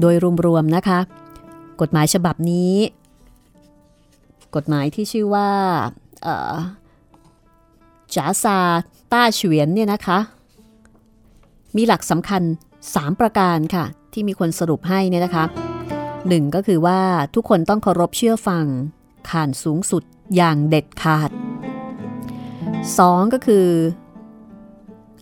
[0.00, 0.14] โดย
[0.46, 0.98] รวมๆนะคะ
[1.80, 2.74] กฎหมายฉบับนี้
[4.56, 5.48] กฎหมายที่ชื่อว่า
[8.14, 8.58] จ๋าซา
[9.12, 10.18] ต้าเฉวียนเนี่ยนะคะ
[11.76, 12.42] มีหลักสำคัญ
[12.82, 15.44] 3 ประการค่ะ ที่มีคนสรุปให้เนี่ยนะคะ
[16.28, 17.00] หนึ่งก็คือว่า
[17.34, 18.64] ทุกคนต้องเคารพเชื่อฟัง
[19.30, 20.02] ขานสูงสุด
[20.36, 21.30] อย่างเด็ดขาด
[22.52, 23.66] 2 ก็คือ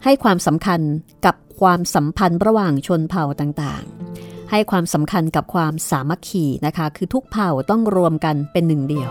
[0.04, 0.80] ให้ความสำคัญ
[1.26, 9.10] กับความสัมพันธ์ระหว่างชนเผ่าต่างๆ ให้ความสำคัญกับความสามัคคีนะคะ คือทุกเผ่าต้องรวมกันเป็นหนึ่งเดียว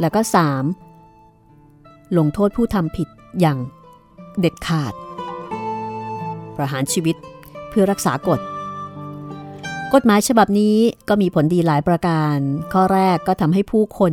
[0.00, 0.20] แล้วก็
[1.38, 2.18] 3.
[2.18, 3.08] ลงโทษผู้ทำผิด
[3.40, 3.58] อย่าง
[4.40, 4.94] เด็ดขาด
[6.56, 7.16] ประหารชีวิต
[7.74, 8.40] พื่อรักษากฎ
[9.94, 10.76] กฎหมายฉบับนี้
[11.08, 12.36] ก็มีผลดีหลายประการ
[12.72, 14.12] ข้อแรกก็ทำให้ผู้คน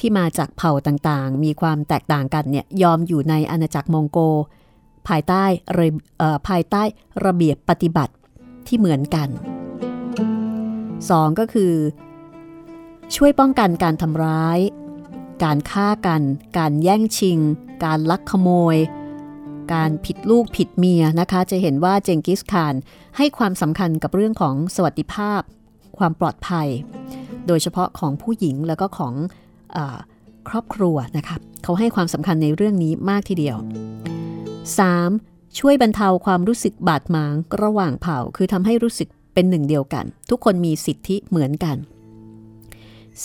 [0.00, 4.18] ที่มาจากเผ่าต่างๆ มีความแตกต่างกันเนี่ยยอมอยู่ในอาณาจักรมองโก
[5.08, 5.44] ภายใต้
[6.48, 6.82] ภายใต้
[7.26, 8.12] ระเบียบปฏิบัติ
[8.66, 9.28] ที่เหมือนกัน
[10.58, 11.38] 2.
[11.38, 11.72] ก็คือ
[13.14, 14.58] ช่วยป้องกันการทำร้าย
[15.44, 16.22] การฆ่ากัน
[16.58, 17.38] การแย่งชิง
[17.84, 18.76] การลักขโมย
[19.72, 22.74] การผิดลูกผิดเมียนะคะ จะเห็นว่าเจงกิสคาน
[23.16, 25.40] ให้ความสำคัญกับเรื่องของสวัสดิภาพ
[25.98, 26.68] ความปลอดภัย
[27.46, 29.14] โดยเฉพาะของผู้หญิงแล้วก็ของ
[29.76, 29.78] อ
[30.48, 33.56] ครอบครัวนะคะเขาให้ความสำคัญในเรื่องนี้มากทีเดียว
[34.78, 35.58] 3.
[35.58, 41.76] ช่วยบรรเทาความรู้สึกบาดหมางระหว่างเผ่า คือทำให้รู้สึกเป็นหนึ่งเดียวกัน ทุกคนมีสิทธิเหมือนกัน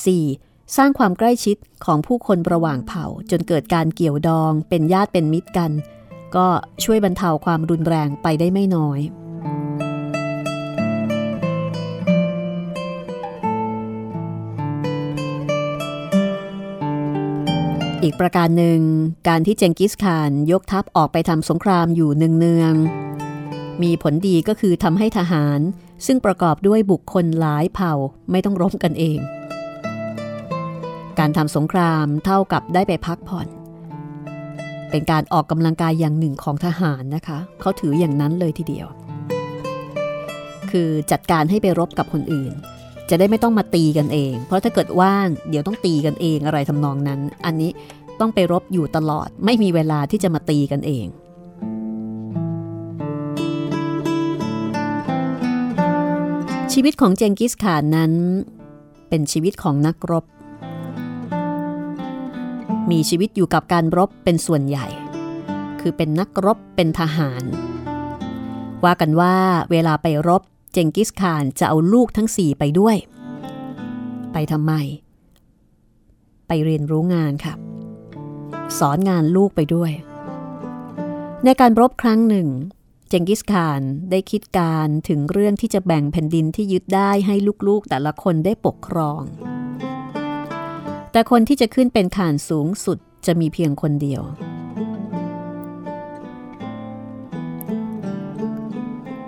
[0.03, 0.77] 4.
[0.77, 5.71] สร้างความใกล้ชิดของผู้คนระหว่างเผ่า จนเกิดการเกี่ยวดอง เป็นญาติเป็นมิตรกัน
[6.35, 6.47] ก็
[6.83, 8.99] ช่วยบรรเทาความรุนแรงไปได้ไม่น้อย
[18.03, 18.81] อีกประการหนึ่ง
[19.27, 25.59] การที่เจงกิสข่านยกทัพออกไปทำสงครามอยู่เนืองๆ มีผลดีก็คือทำให้ทหาร
[26.05, 27.93] ซึ่งประกอบด้วยบุคคลหลายเผ่า
[28.31, 29.19] ไม่ต้องรบกันเอง
[31.19, 33.47] การทำสงครามเท่ากับได้ไปพักผ่อน
[34.91, 38.87] เป็นการออกกำลังกายอย่างหนึ่งของทหารนะคะ เขาถืออย่างนั้นเลยทีเดียว
[40.71, 42.53] คือจัดการให้ไปรบกับคนอื่น
[43.09, 47.71] จะได้ไม่ต้องมาตีกันเอง เพราะถ้าเกิดว่างเดี๋ยวต้องตีกันเองอะไรทำนองนั้น อันนี้
[48.19, 51.07] ต้องไปรบอยู่ตลอด ไม่มีเวลาที่จะมาตีกันเอง
[56.73, 58.11] ชีวิตของเจงกิสข่านนั้น
[59.09, 60.25] เป็นชีวิตของนักรบ
[62.91, 64.87] มีชีวิตอยู่กับการรบเป็นส่วนใหญ่
[65.79, 67.43] คือเป็นนักรบเป็นทหาร
[68.83, 69.35] ว่ากันว่า
[69.71, 70.41] เวลาไปรบ
[70.73, 72.95] เจงกิสข่านจะเอาลูกทั้งสี่ไปด้วย
[74.33, 74.73] ไปทำไม
[76.47, 77.53] ไปเรียนรู้งานค่ะ
[78.79, 79.91] สอนงานลูกไปด้วย
[81.43, 82.47] ในการรบครั้งหนึ่ง
[83.09, 83.81] เจงกิสข่าน
[84.11, 87.35] ได้คิดการถึงเรื่องที่จะแบ่งแผ่นดินที่ยึดได้ให้
[87.67, 89.21] ลูกๆแต่ละคนได้ปกครอง
[91.17, 94.21] แต่คนที่จะขึ้นเป็นข่านสูงสุดจะมีเพียงคนเดียว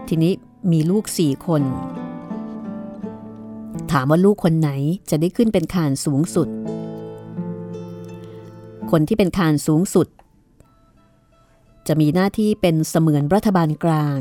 [0.08, 0.34] ทีนี้
[0.72, 1.64] มีลูกสี่คน
[3.92, 4.72] ถามว่าลูกคนไหน
[5.10, 6.48] จะได้ขึ้นเป็นข่านสูงสุด
[8.92, 10.08] คนที่เป็นข่านสูงสุด
[11.88, 14.20] จะมีหน้าที่เป็นเสมือนรัฐบาลกลาง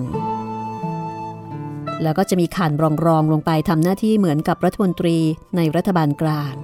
[2.02, 5.18] แล้วก็จะมีข่านรองรองลงไปทำหน้าที่เหมือนกับรัฐมนตรี
[5.56, 6.54] ในรัฐบาลกลาง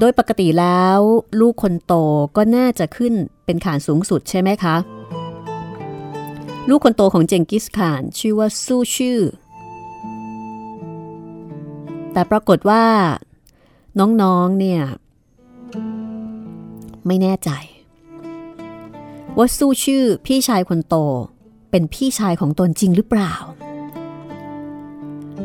[0.00, 0.98] โดยปกติแล้ว
[1.40, 1.92] ลูกคนโต
[2.36, 4.76] ก็น่าจะขึ้นเป็นขานสูงสุดใช่ไหมคะ
[6.68, 9.18] ลูกคนโตของเจงกิสข่านชื่อว่าสู้ชื่อ
[12.12, 12.84] แต่ปรากฏว่า
[13.98, 14.82] น้องๆเนี่ย
[17.06, 17.50] ไม่แน่ใจ
[19.36, 20.96] ว่าสู้ชื่อพี่ชายคนโต
[21.70, 23.34] เป็นพี่ชายของตนจริงหรือเปล่า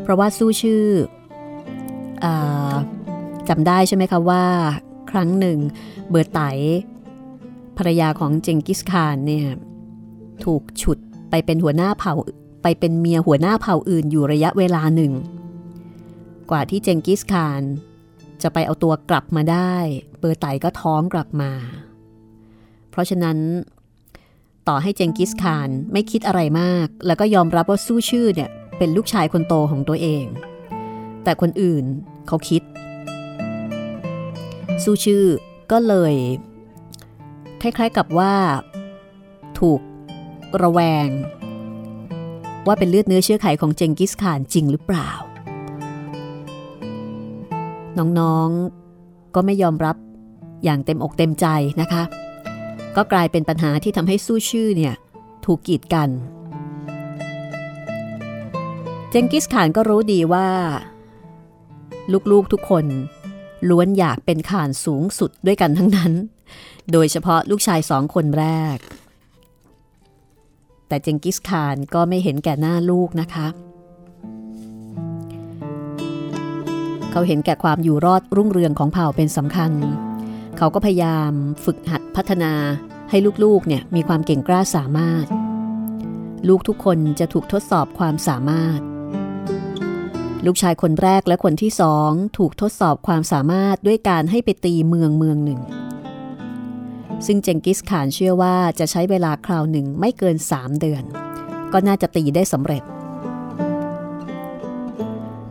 [0.02, 0.84] เพราะว่าสู้ชื่อ
[2.24, 2.26] อ
[3.48, 4.44] จำได้ใช่ไหมคะว่า
[5.10, 5.58] ครั้งหนึ่ง
[6.10, 6.40] เบอร์ไต
[7.76, 9.46] ภรรยาของเจงกิสคานเนี่ย
[10.44, 10.98] ถูกฉุด
[11.30, 12.12] ไปเป็นหัวหน้าเผ่า
[12.62, 15.12] ไปเป็นเมียหัวหน้าเผ่าอื่นอยู่ระยะเวลาหนึ่ง
[16.50, 17.62] กว่าที่เจงกิสคาน
[18.42, 19.74] จะไปเอาตัวกลับมาได้
[20.18, 21.52] เบอร์ไตก็ท้องกลับมา
[22.90, 23.38] เพราะฉะนั้น
[24.68, 30.24] ต่อให้เจงกิสคานไม่คิดอะไรมาก แล้วก็ยอมรับว่าสู้ชื่อเนี่ยเป็นลูกชายคนโตของตัวเอง
[31.24, 31.84] แต่คนอื่น
[32.26, 32.62] เขาคิด
[34.84, 35.24] สู้ชื่อ
[35.72, 36.14] ก็เลย
[37.60, 38.34] คล้ายๆกับว่า
[39.58, 39.80] ถูก
[40.62, 41.08] ระแวง
[42.66, 45.10] ว่าเป็นเลือดเนื้อเชื้อไขของเจงกิสคานจริงหรือเปล่า
[47.98, 49.96] น้องๆก็ไม่ยอมรับ
[50.64, 51.46] อย่างเต็มอกเต็มใจ
[51.80, 52.02] นะคะ
[52.96, 54.94] ก็กลายเป็นปัญหาที่ทำให้สู้ชื่อเนี่ย
[55.44, 56.08] ถูกกีดกัน
[59.10, 60.48] เจงกิสข่านก็รู้ดีว่า
[62.32, 62.84] ลูกๆทุกคน
[63.68, 66.12] ล้วนอยากเป็นข่านสูงสุดด้วยกันทั้งนั้น
[66.92, 68.46] โดยเฉพาะลูกชายสองคนแร
[68.76, 68.78] ก
[70.88, 73.46] แต่เจงกิสขานก็ไม่เห็นแก่หน้าลูกนะคะ
[77.10, 79.72] เขาเห็นแก่ความอยู่รอดรุ่งเรืองของเผ่าเป็นสำคัญ
[80.58, 81.32] เขาก็พยายาม
[81.64, 82.52] ฝึกหัดพัฒนา
[83.10, 85.26] ให้ลูกๆเนี่ยมีความเก่งกล้าสามารถ
[86.48, 88.80] ลูกทุกคนจะถูกทดสอบความสามารถ
[90.44, 95.60] ลูกชายคนแรกและคนที่สองถูกทดสอบความสามารถด้วยการให้ไปตีเมืองเมืองหนึ่ง
[97.26, 101.02] ซึ่งเจงกิสขานเชื่อว่าจะใช้เวลาคราวหนึ่งไม่เกิน 3 เดือน
[101.72, 102.82] ก็น่าจะตีได้สำเร็จ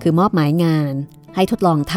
[0.01, 0.93] คือมอบหมายงาน
[1.35, 1.95] ให้ทดลองท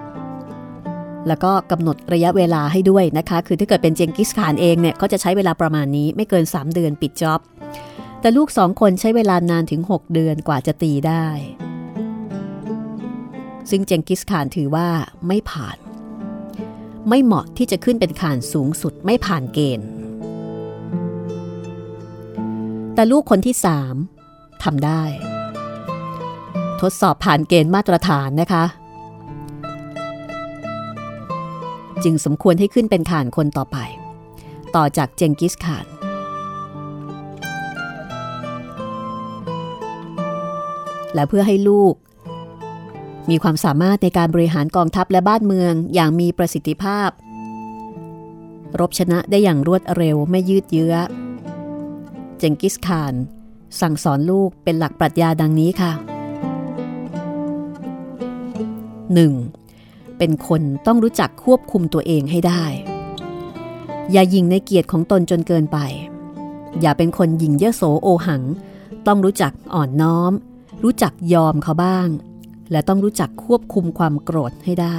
[0.00, 7.40] ำแล้วก็กำหนดระยะเวลาให้ด้วยนะคะ คือถ้าเกิดเป็นเจงกิสขานเองเนี่ยเขาจะใช้เวลาประมาณนี้ไม่เกิน 3 เดือนปิดจ็อบ
[8.20, 11.26] แต่ลูกสองคนใช้เวลานานถึง 6 เดือนกว่าจะตีได้
[13.70, 14.88] ซึ่งเจงกิสขานถือว่า
[15.26, 15.76] ไม่ผ่าน
[17.08, 19.86] ไม่เหมาะที่จะขึ้นเป็นขานสูงสุดไม่ผ่านเกณฑ์
[22.94, 23.94] แต่ลูกคนที่สาม
[24.62, 25.02] ทำได้
[26.80, 28.64] ทดสอบผ่านเกณฑ์มาตรฐานนะคะ
[32.04, 33.76] จึงสมควรให้ขึ้นเป็นข่านคนต่อไป
[34.76, 35.86] ต่อจากเจงกิสข่าน
[41.14, 41.94] และเพื่อให้ลูก
[43.30, 47.10] มีความสามารถในการบริหารกองทัพและบ้านเมืองอย่างมีประสิทธิภาพ
[48.80, 50.94] รบชนะได้อย่างรวดเร็วไม่ยืดเยื้อ
[52.38, 53.14] เจงกิสข่าน
[53.80, 55.92] สั่งสอนลูกเป็นหลักปรัชญาดังนี้ค่ะ
[59.24, 60.18] 1.
[60.18, 62.64] เป็นคนต้องรู้จักควบคุมตัวเองให้ได้
[64.12, 65.78] อย่ายิงในเกียรติของตนจนเกินไป
[66.80, 68.42] อย่าเป็นคนยิงเยโสโอหัง
[69.06, 70.32] ต้องรู้จักอ่อนน้อม
[70.82, 72.08] รู้จักยอมเขาบ้าง
[72.72, 74.98] และต้องรู้จักควบคุมความโกรธให้ได้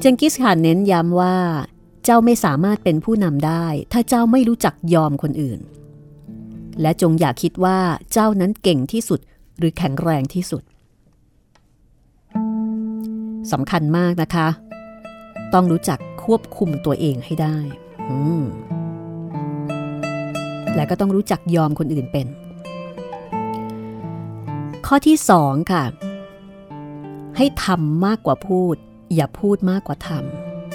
[0.00, 1.36] เจงกิสขานเน้นย้ำว่า
[2.04, 5.60] เจ้าไม่สามารถเป็นผู้นำได้ ถ้าเจ้าไม่รู้จักยอมคนอื่น
[6.80, 7.78] และจงอย่าคิดว่า
[8.12, 9.20] เจ้านั้นเก่งที่สุด
[9.58, 10.62] หรือแข็งแรงที่สุด
[13.52, 14.48] สำคัญมากนะคะ
[15.54, 17.58] ต้องรู้จักควบคุมตัวเองให้ได้
[20.74, 22.26] และก็ต้องรู้จักยอมคนอื่นเป็น
[24.92, 25.84] ข้อที่สองค่ะ
[27.36, 28.76] ให้ทำมากกว่าพูด
[29.14, 30.10] อย่าพูดมากกว่าท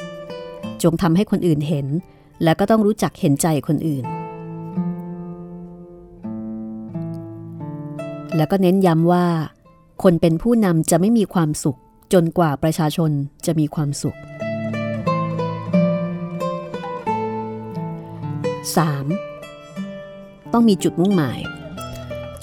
[0.10, 1.88] ำจงทำให้คนอื่นเห็น
[2.44, 4.06] และก็ต้องรู้จักเห็นใจคนอื่น
[8.36, 9.26] แล้วก็เน้นย้ำว่า
[10.04, 11.80] คนเป็นผู้นำจะไม่มีความสุข
[12.14, 13.12] จนกว่าประชาชน
[13.46, 14.16] จะมีความสุข
[19.56, 20.54] 3.
[20.54, 21.40] ต้องมีจุดมุ่งหมาย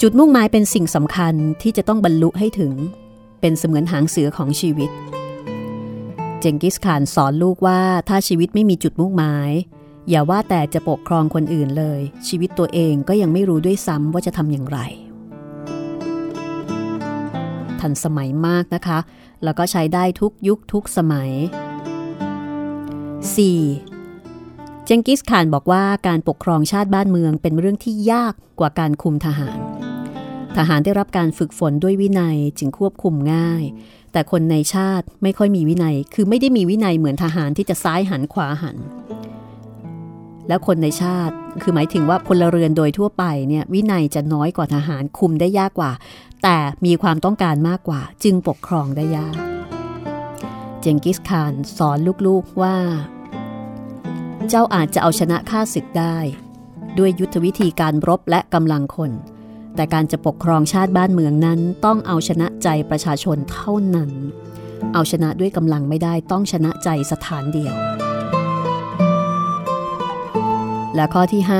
[0.01, 2.73] จุดมุ่งหมายเป็นสิ่งสำคัญที่จะต้องบรรลุให้ถึง
[3.41, 4.89] เป็นเสมือนหางเสือของชีวิต
[6.39, 7.79] เจงกิสขานสอนลูกว่า
[8.09, 9.51] ถ้าชีวิตไม่มีจุดมุ่งหมาย
[10.09, 14.79] อย่าว่าแต่จะปกครองคนอื่นเลย ชีวิตตัวเองก็ยังไม่รู้ด้วยซ้ำว่าจะทำอย่างไร
[17.79, 18.99] ทันสมัยมากนะคะ
[19.43, 21.31] แล้วก็ใช้ได้ทุกยุคทุกสมัย
[23.69, 24.85] 4.
[24.85, 29.82] เจงกิสข่านบอกว่าการปกครองชาติบ้านเมืองเป็นเรื่องที่ยากกว่าการคุมทหาร
[30.57, 33.63] ทหารได้รับการฝึกฝนด้วยวินัยจึงควบคุมง่าย
[34.11, 38.77] แต่คนในชาติไม่ค่อยมีวินัย คือไม่ได้มีวินัยเหมือนทหารที่จะซ้ายหันขวาหัน
[40.47, 45.91] แล้วคนในชาติคือหมายถึงว่าพลเรือนโดยทั่วไปเนี่ยวินัยจะน้อยกว่าทหารคุมได้ยากกว่า
[46.43, 49.35] แต่มีความต้องการมากกว่า จึงปกครองได้ยาก
[50.81, 51.97] เจงกิสข่านสอน
[52.27, 52.77] ลูกๆว่า
[54.49, 56.17] เจ้าอาจจะเอาชนะข้าศึกได้
[56.97, 59.11] ด้วยยุทธวิธีการรบและกำลังคน
[59.75, 64.11] แต่การจะปกครองชาติบ้านเมืองนั้นต้องเอาชนะใจประชาชนเท่านั้น
[64.93, 67.75] เอาชนะด้วยกำลังไม่ได้ต้องชนะใจสถานเดียว
[70.95, 71.51] และข้อที่ 5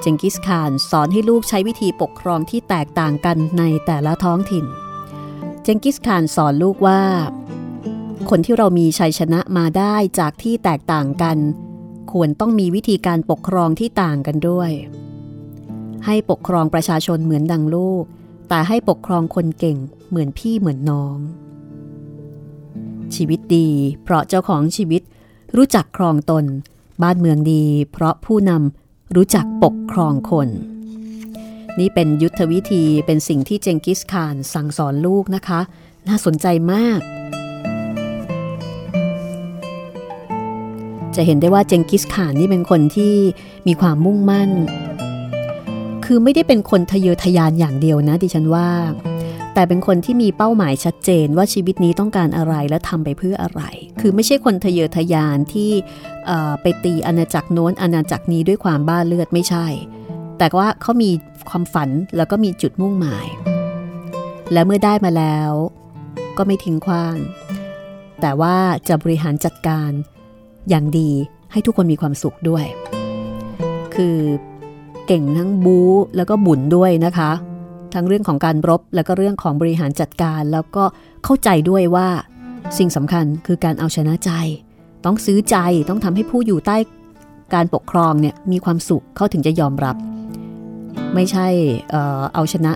[0.00, 4.64] เจงกิสข่านสอนให้ลูกใช้วิธีปกครองที่แตกต่างกันในแต่ละท้องถิ่น
[5.62, 7.02] เจงกิสข่านสอนลูกว่า
[8.30, 11.38] คนที่เรามีชัยชนะมาได้จากที่แตกต่างกัน
[12.12, 14.70] ควรต้องมีวิธีการปกครองที่ต่างกันด้วย
[16.06, 18.04] ให้ปกครองประชาชนเหมือนดังลูก
[18.48, 19.76] แต่ให้ปกครองคนเก่ง
[20.08, 21.16] เหมือนพี่เหมือนน้อง
[23.14, 23.68] ชีวิตดี
[24.02, 25.02] เพราะเจ้าของชีวิต
[25.56, 26.44] รู้จักครองตน
[27.02, 30.48] บ้านเมืองดี เพราะผู้นำรู้จักปกครองคน
[31.78, 35.60] นี่เป็นยุทธวิธีเป็นสิ่งที่เจงกิสข่านสั่งสอนลูกนะคะ
[36.08, 37.00] น่าสนใจมาก
[41.14, 43.14] จะเห็นได้ว่าเจงกิสข่านนี่เป็นคนที่
[43.66, 44.50] มีความมุ่งมั่น
[46.06, 48.68] คือไม่ได้เป็นคนทะเยอทะยานอย่างเดียวนะดิฉันว่า
[49.54, 53.62] แต่เป็นคนที่มีเป้าหมายชัดเจนว่าชีวิตนี้ต้องการอะไรและทำไปเพื่ออะไร
[54.00, 55.70] คือไม่ใช่คนทะเยอทะยานที่
[56.62, 59.66] ไปตีอาณาจักรโน้นอาณาจักรนี้ด้วยความบ้าเลือดไม่ใช่
[60.38, 61.10] แต่ว่าเขามี
[61.48, 63.26] ความฝันแล้วก็มีจุดมุ่งหมาย
[64.52, 65.52] และเมื่อได้มาแล้ว
[66.38, 67.16] ก็ไม่ทิ้งขว้าง
[68.20, 68.56] แต่ว่า
[68.88, 69.90] จะบริหารจัดการ
[70.68, 71.10] อย่างดี
[71.52, 72.64] ให้ทุกคนมีความสุขด้วย
[73.94, 74.16] คือ
[75.06, 77.30] เก่งทั้งบู๊แล้วก็บุญด้วยนะคะ
[77.94, 80.84] ทั้งเรื่องของการรบแล้วก็เรื่องของบริหารจัดการแล้วก็
[81.24, 82.08] เข้าใจด้วยว่า
[82.78, 84.30] สิ่งสำคัญคือการเอาชนะใจ
[85.04, 85.56] ต้องซื้อใจ
[85.88, 86.76] ต้องทำให้ผู้อยู่ใต้
[87.54, 89.96] การปกครองเนี่ยมีความสุขเขาถึงจะยอมรับ
[91.14, 91.46] ไม่ใช่
[91.90, 92.72] เออเอาชนะ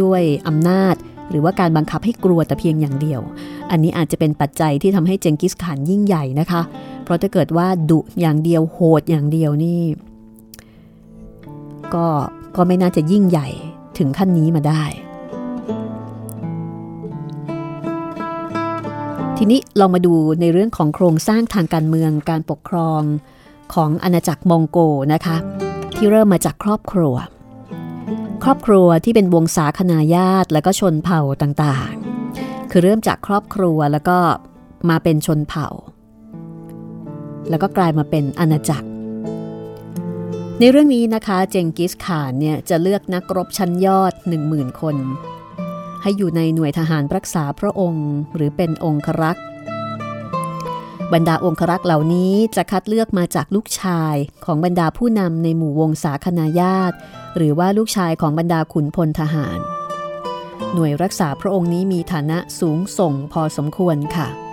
[0.00, 0.94] ด้วยอำนาจ
[1.30, 3.20] หรือว่าการบังคับให้กลัวแต่เพียงอย่างเดียว
[3.70, 6.62] อันนี้อาจจะเป็นปัจจัยที่ทำให้เจงกิสข่านยิ่งใหญ่นะคะ
[7.04, 9.80] เพราะถ้าเกิดว่าดุอย่างเดียวโหดอย่างเดียวนี่
[11.94, 12.06] ก็
[12.56, 13.48] ก็ไม่น่าจะยิ่งใหญ่
[13.98, 14.82] ถึงขั้นนี้มาได้
[19.36, 23.02] ทีนี้ลองมาดูในเรื่องของโครงสร้างทางการเมืองการปกครอง
[23.74, 24.78] ของอาณาจักรมองโก
[25.12, 25.36] นะคะ
[25.96, 27.14] ที่เริ่มมาจากครอบครัว
[28.44, 34.18] ครอบครัวที่เป็นวงศาคณาญาติและก็ชนเผ่าต่างๆ คือเริ่มจากครอบครัวแล้วก็
[34.90, 35.68] มาเป็นชนเผ่า
[37.48, 38.88] แล้วก็กลายมาเป็นอาณาจักร
[40.62, 44.12] ในเรื่องนี้นะคะเจงกิสข่านเนี่ยจะเลือกนักรบชั้นยอด
[44.46, 44.96] 10,000 คน
[46.02, 49.44] ให้อยู่ในหน่วยทหารรักษาพระองค์ หรือเป็นองครักษ์
[51.12, 56.96] บรรดาองครักษ์เหล่านี้จะคัดเลือกมาจากลูกชายของบรรดาผู้นำในหมู่วงศาคณาญาติ
[57.36, 59.58] หรือว่าลูกชายของบรรดาขุนพลทหาร
[60.74, 64.49] หน่วยรักษาพระองค์นี้มีฐานะสูงส่งพอสมควรค่ะ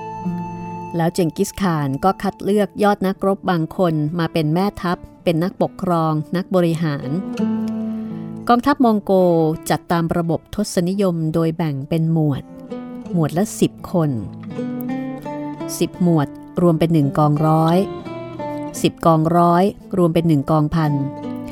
[0.95, 7.09] แล้วเจงกิสข่านก็คัดเลือกยอดนักรบบางคนมาเป็นแม่ทัพ เป็นนักปกครอง นักบริหาร
[8.49, 9.11] กองทัพมองโก
[9.69, 12.43] จัดตามระบบทศนิยมโดยแบ่งเป็นหมวด
[13.13, 14.09] หมวดละ 10 คน
[14.87, 16.27] 10 หมวด
[16.61, 17.77] รวมเป็นหนึ่งกองร้อย
[18.45, 19.63] 10 กองร้อย
[19.97, 20.91] รวมเป็นหนึ่งกองพัน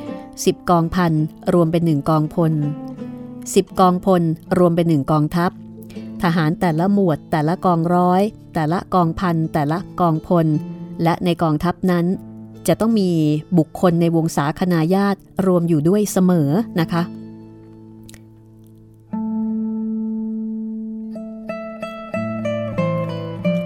[0.05, 1.13] 10 กองพัน
[1.53, 2.53] รวมเป็นหนึ่งกองพล
[3.15, 4.23] 10 กองพล
[4.57, 5.51] รวมเป็นหนึ่งกองทัพ
[6.23, 8.21] ทหารแต่ละหมวดแต่ละกองร้อย
[8.55, 10.47] แต่ละกองพันแต่ละกองพล
[11.03, 12.05] และในกองทัพนั้น
[12.67, 13.09] จะต้องมี
[13.57, 16.49] บุคคลในวงศาคณาญาติรวมอยู่ด้วยเสมอ
[16.79, 17.03] นะคะ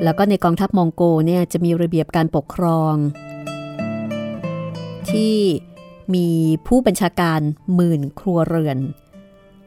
[0.03, 2.93] แล้วก็ในกองทัพมองโกเนี่ยจะมีระเบียบการปกครอง
[5.09, 5.35] ที่
[6.15, 6.27] มี
[6.67, 7.39] ผู้บัญชาการ
[7.75, 8.77] หมื่นครัวเรือน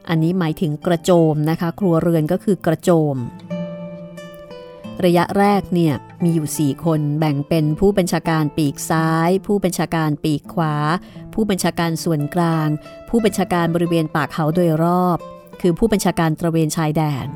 [0.09, 3.15] อันนี้หมายถึงกระโจมนะคะ ครัวเรือนก็คือกระโจม
[5.05, 10.75] ระยะแรกเนี่ยมีอยู่ 4 คนแบ่งเป็นผู้บัญชาการปีกซ้าย ผู้บัญชาการปีกขวา
[11.33, 12.67] ผู้บัญชาการส่วนกลาง
[13.09, 15.17] ผู้บัญชาการบริเวณปากเขาโดยรอบ
[15.61, 17.27] คือผู้บัญชาการตระเวนชายแดน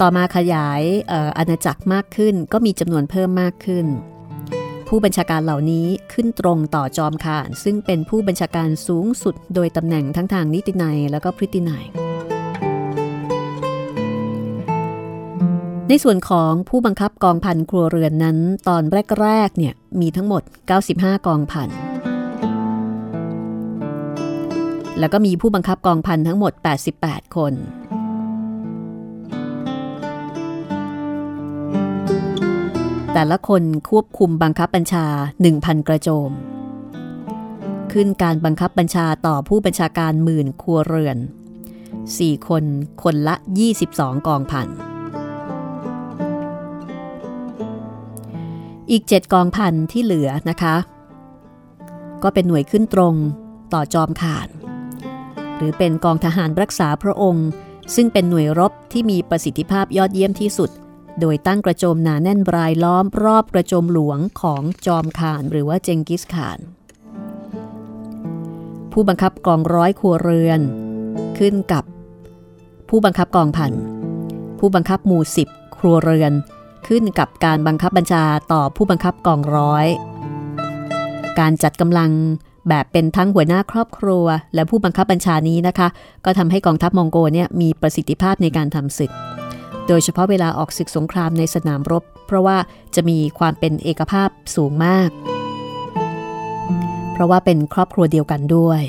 [0.00, 0.82] ต่อมาขยาย
[1.38, 3.86] อาณาจักรมากขึ้นก็มีจำนวนเพิ่มมากขึ้น
[4.88, 11.86] ผู้บัญชาการเหล่านี้ขึ้นตรงต่อจอมข่าน ซึ่งเป็นผู้บัญชาการสูงสุดโดยตำแหน่งทั้งทางนิตินัยและก็พฤตินัย
[15.92, 18.38] ในส่วนของผู้บังคับกองพันครัวเรือนนั้น
[18.68, 18.82] ตอน
[19.20, 20.42] แรกๆเนี่ยมีทั้งหมด
[20.84, 21.68] 95 กองพัน
[24.98, 26.52] แล้วก็มีผู้บังคับกองพันทั้งหมด
[26.94, 27.54] 88 คน
[33.12, 35.06] แต่ละคนควบคุมบังคับบัญชา
[35.46, 36.30] 1,000 กระโจม
[37.92, 41.16] ขึ้นการบังคับบัญชาต่อผู้บัญชาการหมื่นครัวเรือน
[41.86, 42.64] 4 คน
[43.02, 43.34] คนละ
[43.80, 44.68] 22 กองพัน
[48.90, 50.76] อีก 7 กองพันที่เหลือนะคะ
[52.22, 53.14] ก็เป็นหน่วยขึ้นตรง
[53.72, 54.48] ต่อจอมข่าน
[55.56, 57.48] หรือเป็นกองทหารรักษาพระองค์
[57.94, 60.70] ซึ่งเป็นหน่วยรบที่มีประสิทธิภาพยอดเยี่ยมที่สุด
[61.20, 66.58] โดยตั้งกระโจมหนาแน่นรายล้อมรอบกระโจมหลวงของจอมข่านหรือว่าเจงกิสข่าน
[68.92, 70.60] ผู้บังคับกองร้อยครัวเรือน
[71.38, 71.84] ขึ้นกับ
[72.88, 73.72] ผู้บังคับกองพัน
[74.58, 76.32] ผู้บังคับหมู่สิบครัวเรือน
[76.94, 79.86] ขึ้นกับการบังคับบัญชาต่อผู้บังคับกองร้อย
[81.40, 82.10] การจัดกำลัง
[82.68, 85.88] แบบเป็นทั้งหัวหน้าครอบครัว และผู้บังคับบัญชานี้นะคะ
[86.24, 89.12] ก็ทำให้กองทัพมองโกเนี่ยมีประสิทธิภาพในการทำศึก
[89.88, 92.56] โดยเฉพาะเวลาออกศึกสงครามในสนามรบ เพราะว่า
[92.94, 95.08] จะมีความเป็นเอกภาพสูงมาก
[97.12, 98.82] เพราะว่าเป็นครอบครัวเดียวกันด้วย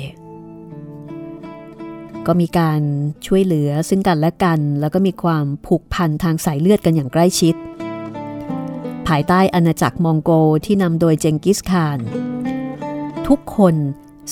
[2.26, 2.80] ก็มีการ
[3.26, 7.56] ช่วยเหลือซึ่งกันและกัน แล้วก็มีความผูกพันทางสายเลือดกันอย่างใกล้ชิด
[9.08, 10.30] ภายใต้อาณาจักรมองโก
[10.64, 11.98] ที่นำโดยเจงกิสข่าน
[13.28, 13.74] ทุกคน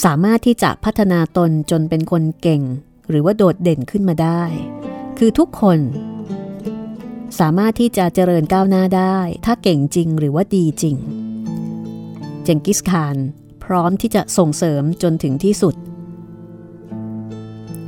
[0.05, 2.63] สามารถที่จะพัฒนาตนจนเป็นคนเก่ง
[3.09, 4.43] หรือว่าโดดเด่นขึ้นมาได้
[5.19, 5.79] คือทุกคน
[7.39, 10.97] สามารถที่จะเจริญก้าวหน้าได้ ถ้าเก่งจริงหรือว่าดีจริง
[12.45, 13.17] เจงกิสข่าน
[13.65, 15.75] พร้อมที่จะส่งเสริมจนถึงที่สุด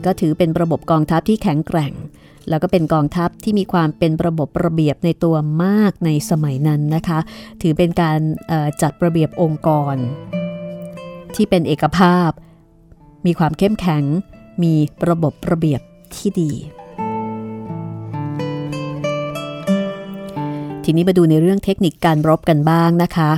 [0.04, 1.92] ก็ถือเป็นระบบกองทัพที่แข็งแกร่ง
[2.48, 7.18] แล้วก็เป็นกองทัพที่มีความเป็นระบบระเบียบในตัวมากในสมัยนั้นนะคะ
[7.62, 8.18] ถือเป็นการ
[8.82, 9.96] จัดระเบียบองค์กร
[11.34, 12.30] ที่เป็นเอกภาพ
[13.26, 14.04] มีความเข้มแข็ง
[14.62, 14.74] มี
[15.08, 15.80] ระบบระเบียบ
[16.14, 16.52] ที่ดี
[20.84, 23.32] ทีนี้มาดูในเรื่องเทคนิคการรบกันบ้างนะคะ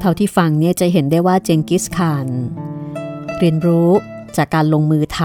[0.00, 2.26] เท่าที่ฟังเนี่ยจะเห็นได้ว่าเจงกิสข่าน
[3.38, 3.90] เรียนรู้
[4.36, 5.20] จากการลงมือท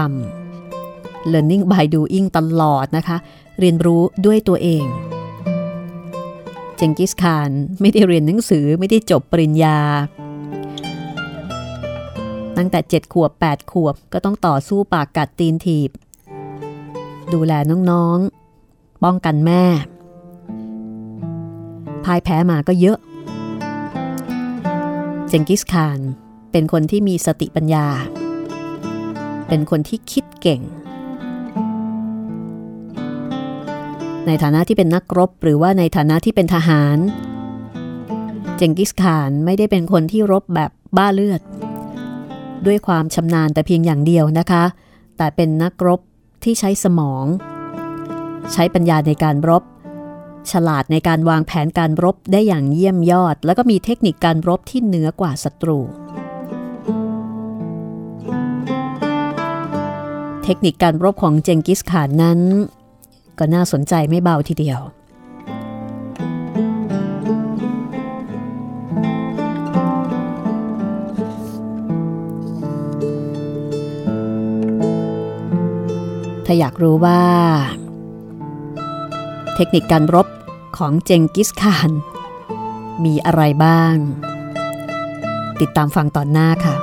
[0.64, 3.16] ำ learning by doing ตลอดนะคะ
[3.60, 4.84] เรียนรู้ด้วยตัวเอง
[6.76, 7.50] เจงกิสคาน
[7.80, 9.78] ไม่ได้เรียนหนังสือไม่ได้จบปริญญา
[12.56, 15.90] ตั้งแต่ 7 ขวบ 8 ขวบก็ต้องต่อสู้ปากกัดตีนถีบ
[17.32, 17.52] ดูแล
[17.90, 19.64] น้องๆ ป้องกันแม่
[22.04, 22.98] พ่ายแพ้มาก็เยอะ
[25.28, 25.98] เจงกิสคาน
[26.52, 27.86] เป็นคนที่มีสติปัญญา
[29.48, 30.60] เป็นคนที่คิดเก่ง
[34.26, 36.98] ในฐานะที่เป็นนักรบหรือว่าในฐานะที่เป็นทหาร
[38.56, 41.40] เจงกิสข่านไม่ได้เป็นคนที่รบแบบบ้าเลือด
[42.66, 44.64] ด้วยความชำนาญแต่เพียงอย่างเดียวนะคะ
[45.16, 46.00] แต่เป็นนักรบ
[46.44, 47.24] ที่ใช้สมอง
[48.52, 49.62] ใช้ปัญญาในการรบ
[50.50, 55.78] ฉลาดในการวางแผนการรบได้อย่างเยี่ยมยอด แล้วก็มีเทคนิคการรบที่เหนือกว่าศัตรู
[60.48, 62.40] เทคนิคการรบของเจงกิสข่านนั้น
[63.38, 64.80] ก็น่าสนใจไม่เบาทีเดียว
[76.46, 77.22] ถ้าอยากรู้ว่า
[79.54, 80.26] เทคนิคการรบ
[80.78, 81.90] ของเจงกิสข่าน
[83.04, 83.94] มีอะไรบ้าง
[85.60, 86.76] ติดตามฟังตอนหน้าค่ะ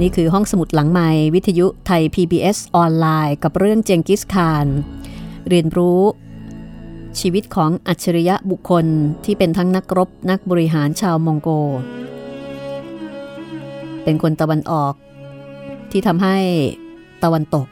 [0.00, 4.66] นี่คือห้องสมุดหลังใหม่วิทยุไทย PBS ออนไลน์ กับเรื่องเจงกิสคาน
[5.48, 6.02] เรียนรู้
[7.20, 8.86] ชีวิตของอัจฉริยะบุคคล
[9.24, 11.48] ที่เป็นทั้งนักรบนักบริหารชาวมองโก
[14.04, 14.94] เป็นคนตะวันออก
[15.90, 16.36] ที่ทำให้
[17.24, 17.66] ตะวันตก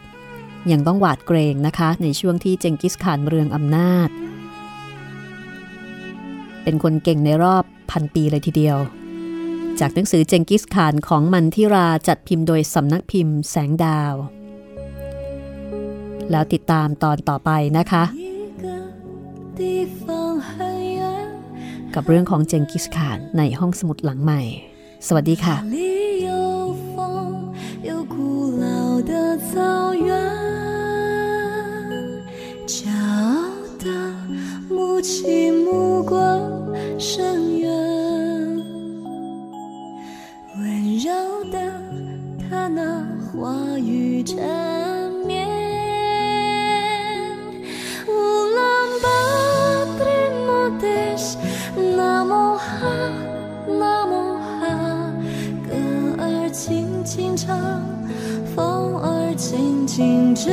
[0.70, 4.08] ยังต้องหวาดเกรงนะคะ ในช่วงที่เจงกิสข่านเรืองอำนาจ
[6.62, 8.78] เป็นคนเก่งในรอบพันปีเลยทีเดียว
[9.79, 14.13] จากหนังสือเจงกิสข่านของมันทิราจัดพิมพ์โดยสำนักพิมพ์แสงดาว
[16.31, 18.03] แล้วติดตามตอนต่อไปนะคะ
[21.95, 24.41] กับเรื่องของเจงกิสข่านในห้องสมุดหลังใหม่
[25.07, 25.55] สวัสดีค่ะ
[35.01, 36.21] 起目光
[36.99, 37.84] 深远，
[42.48, 44.38] 看那话语缠
[45.26, 45.46] 绵。
[48.06, 48.10] 乌
[48.54, 48.60] 兰
[49.02, 49.06] 巴
[49.98, 51.16] 托的夜
[51.96, 52.64] 那么好，
[53.66, 54.66] 那么好，
[55.68, 55.74] 歌
[56.22, 57.82] 儿轻轻唱，
[58.54, 60.52] 风儿轻轻吹。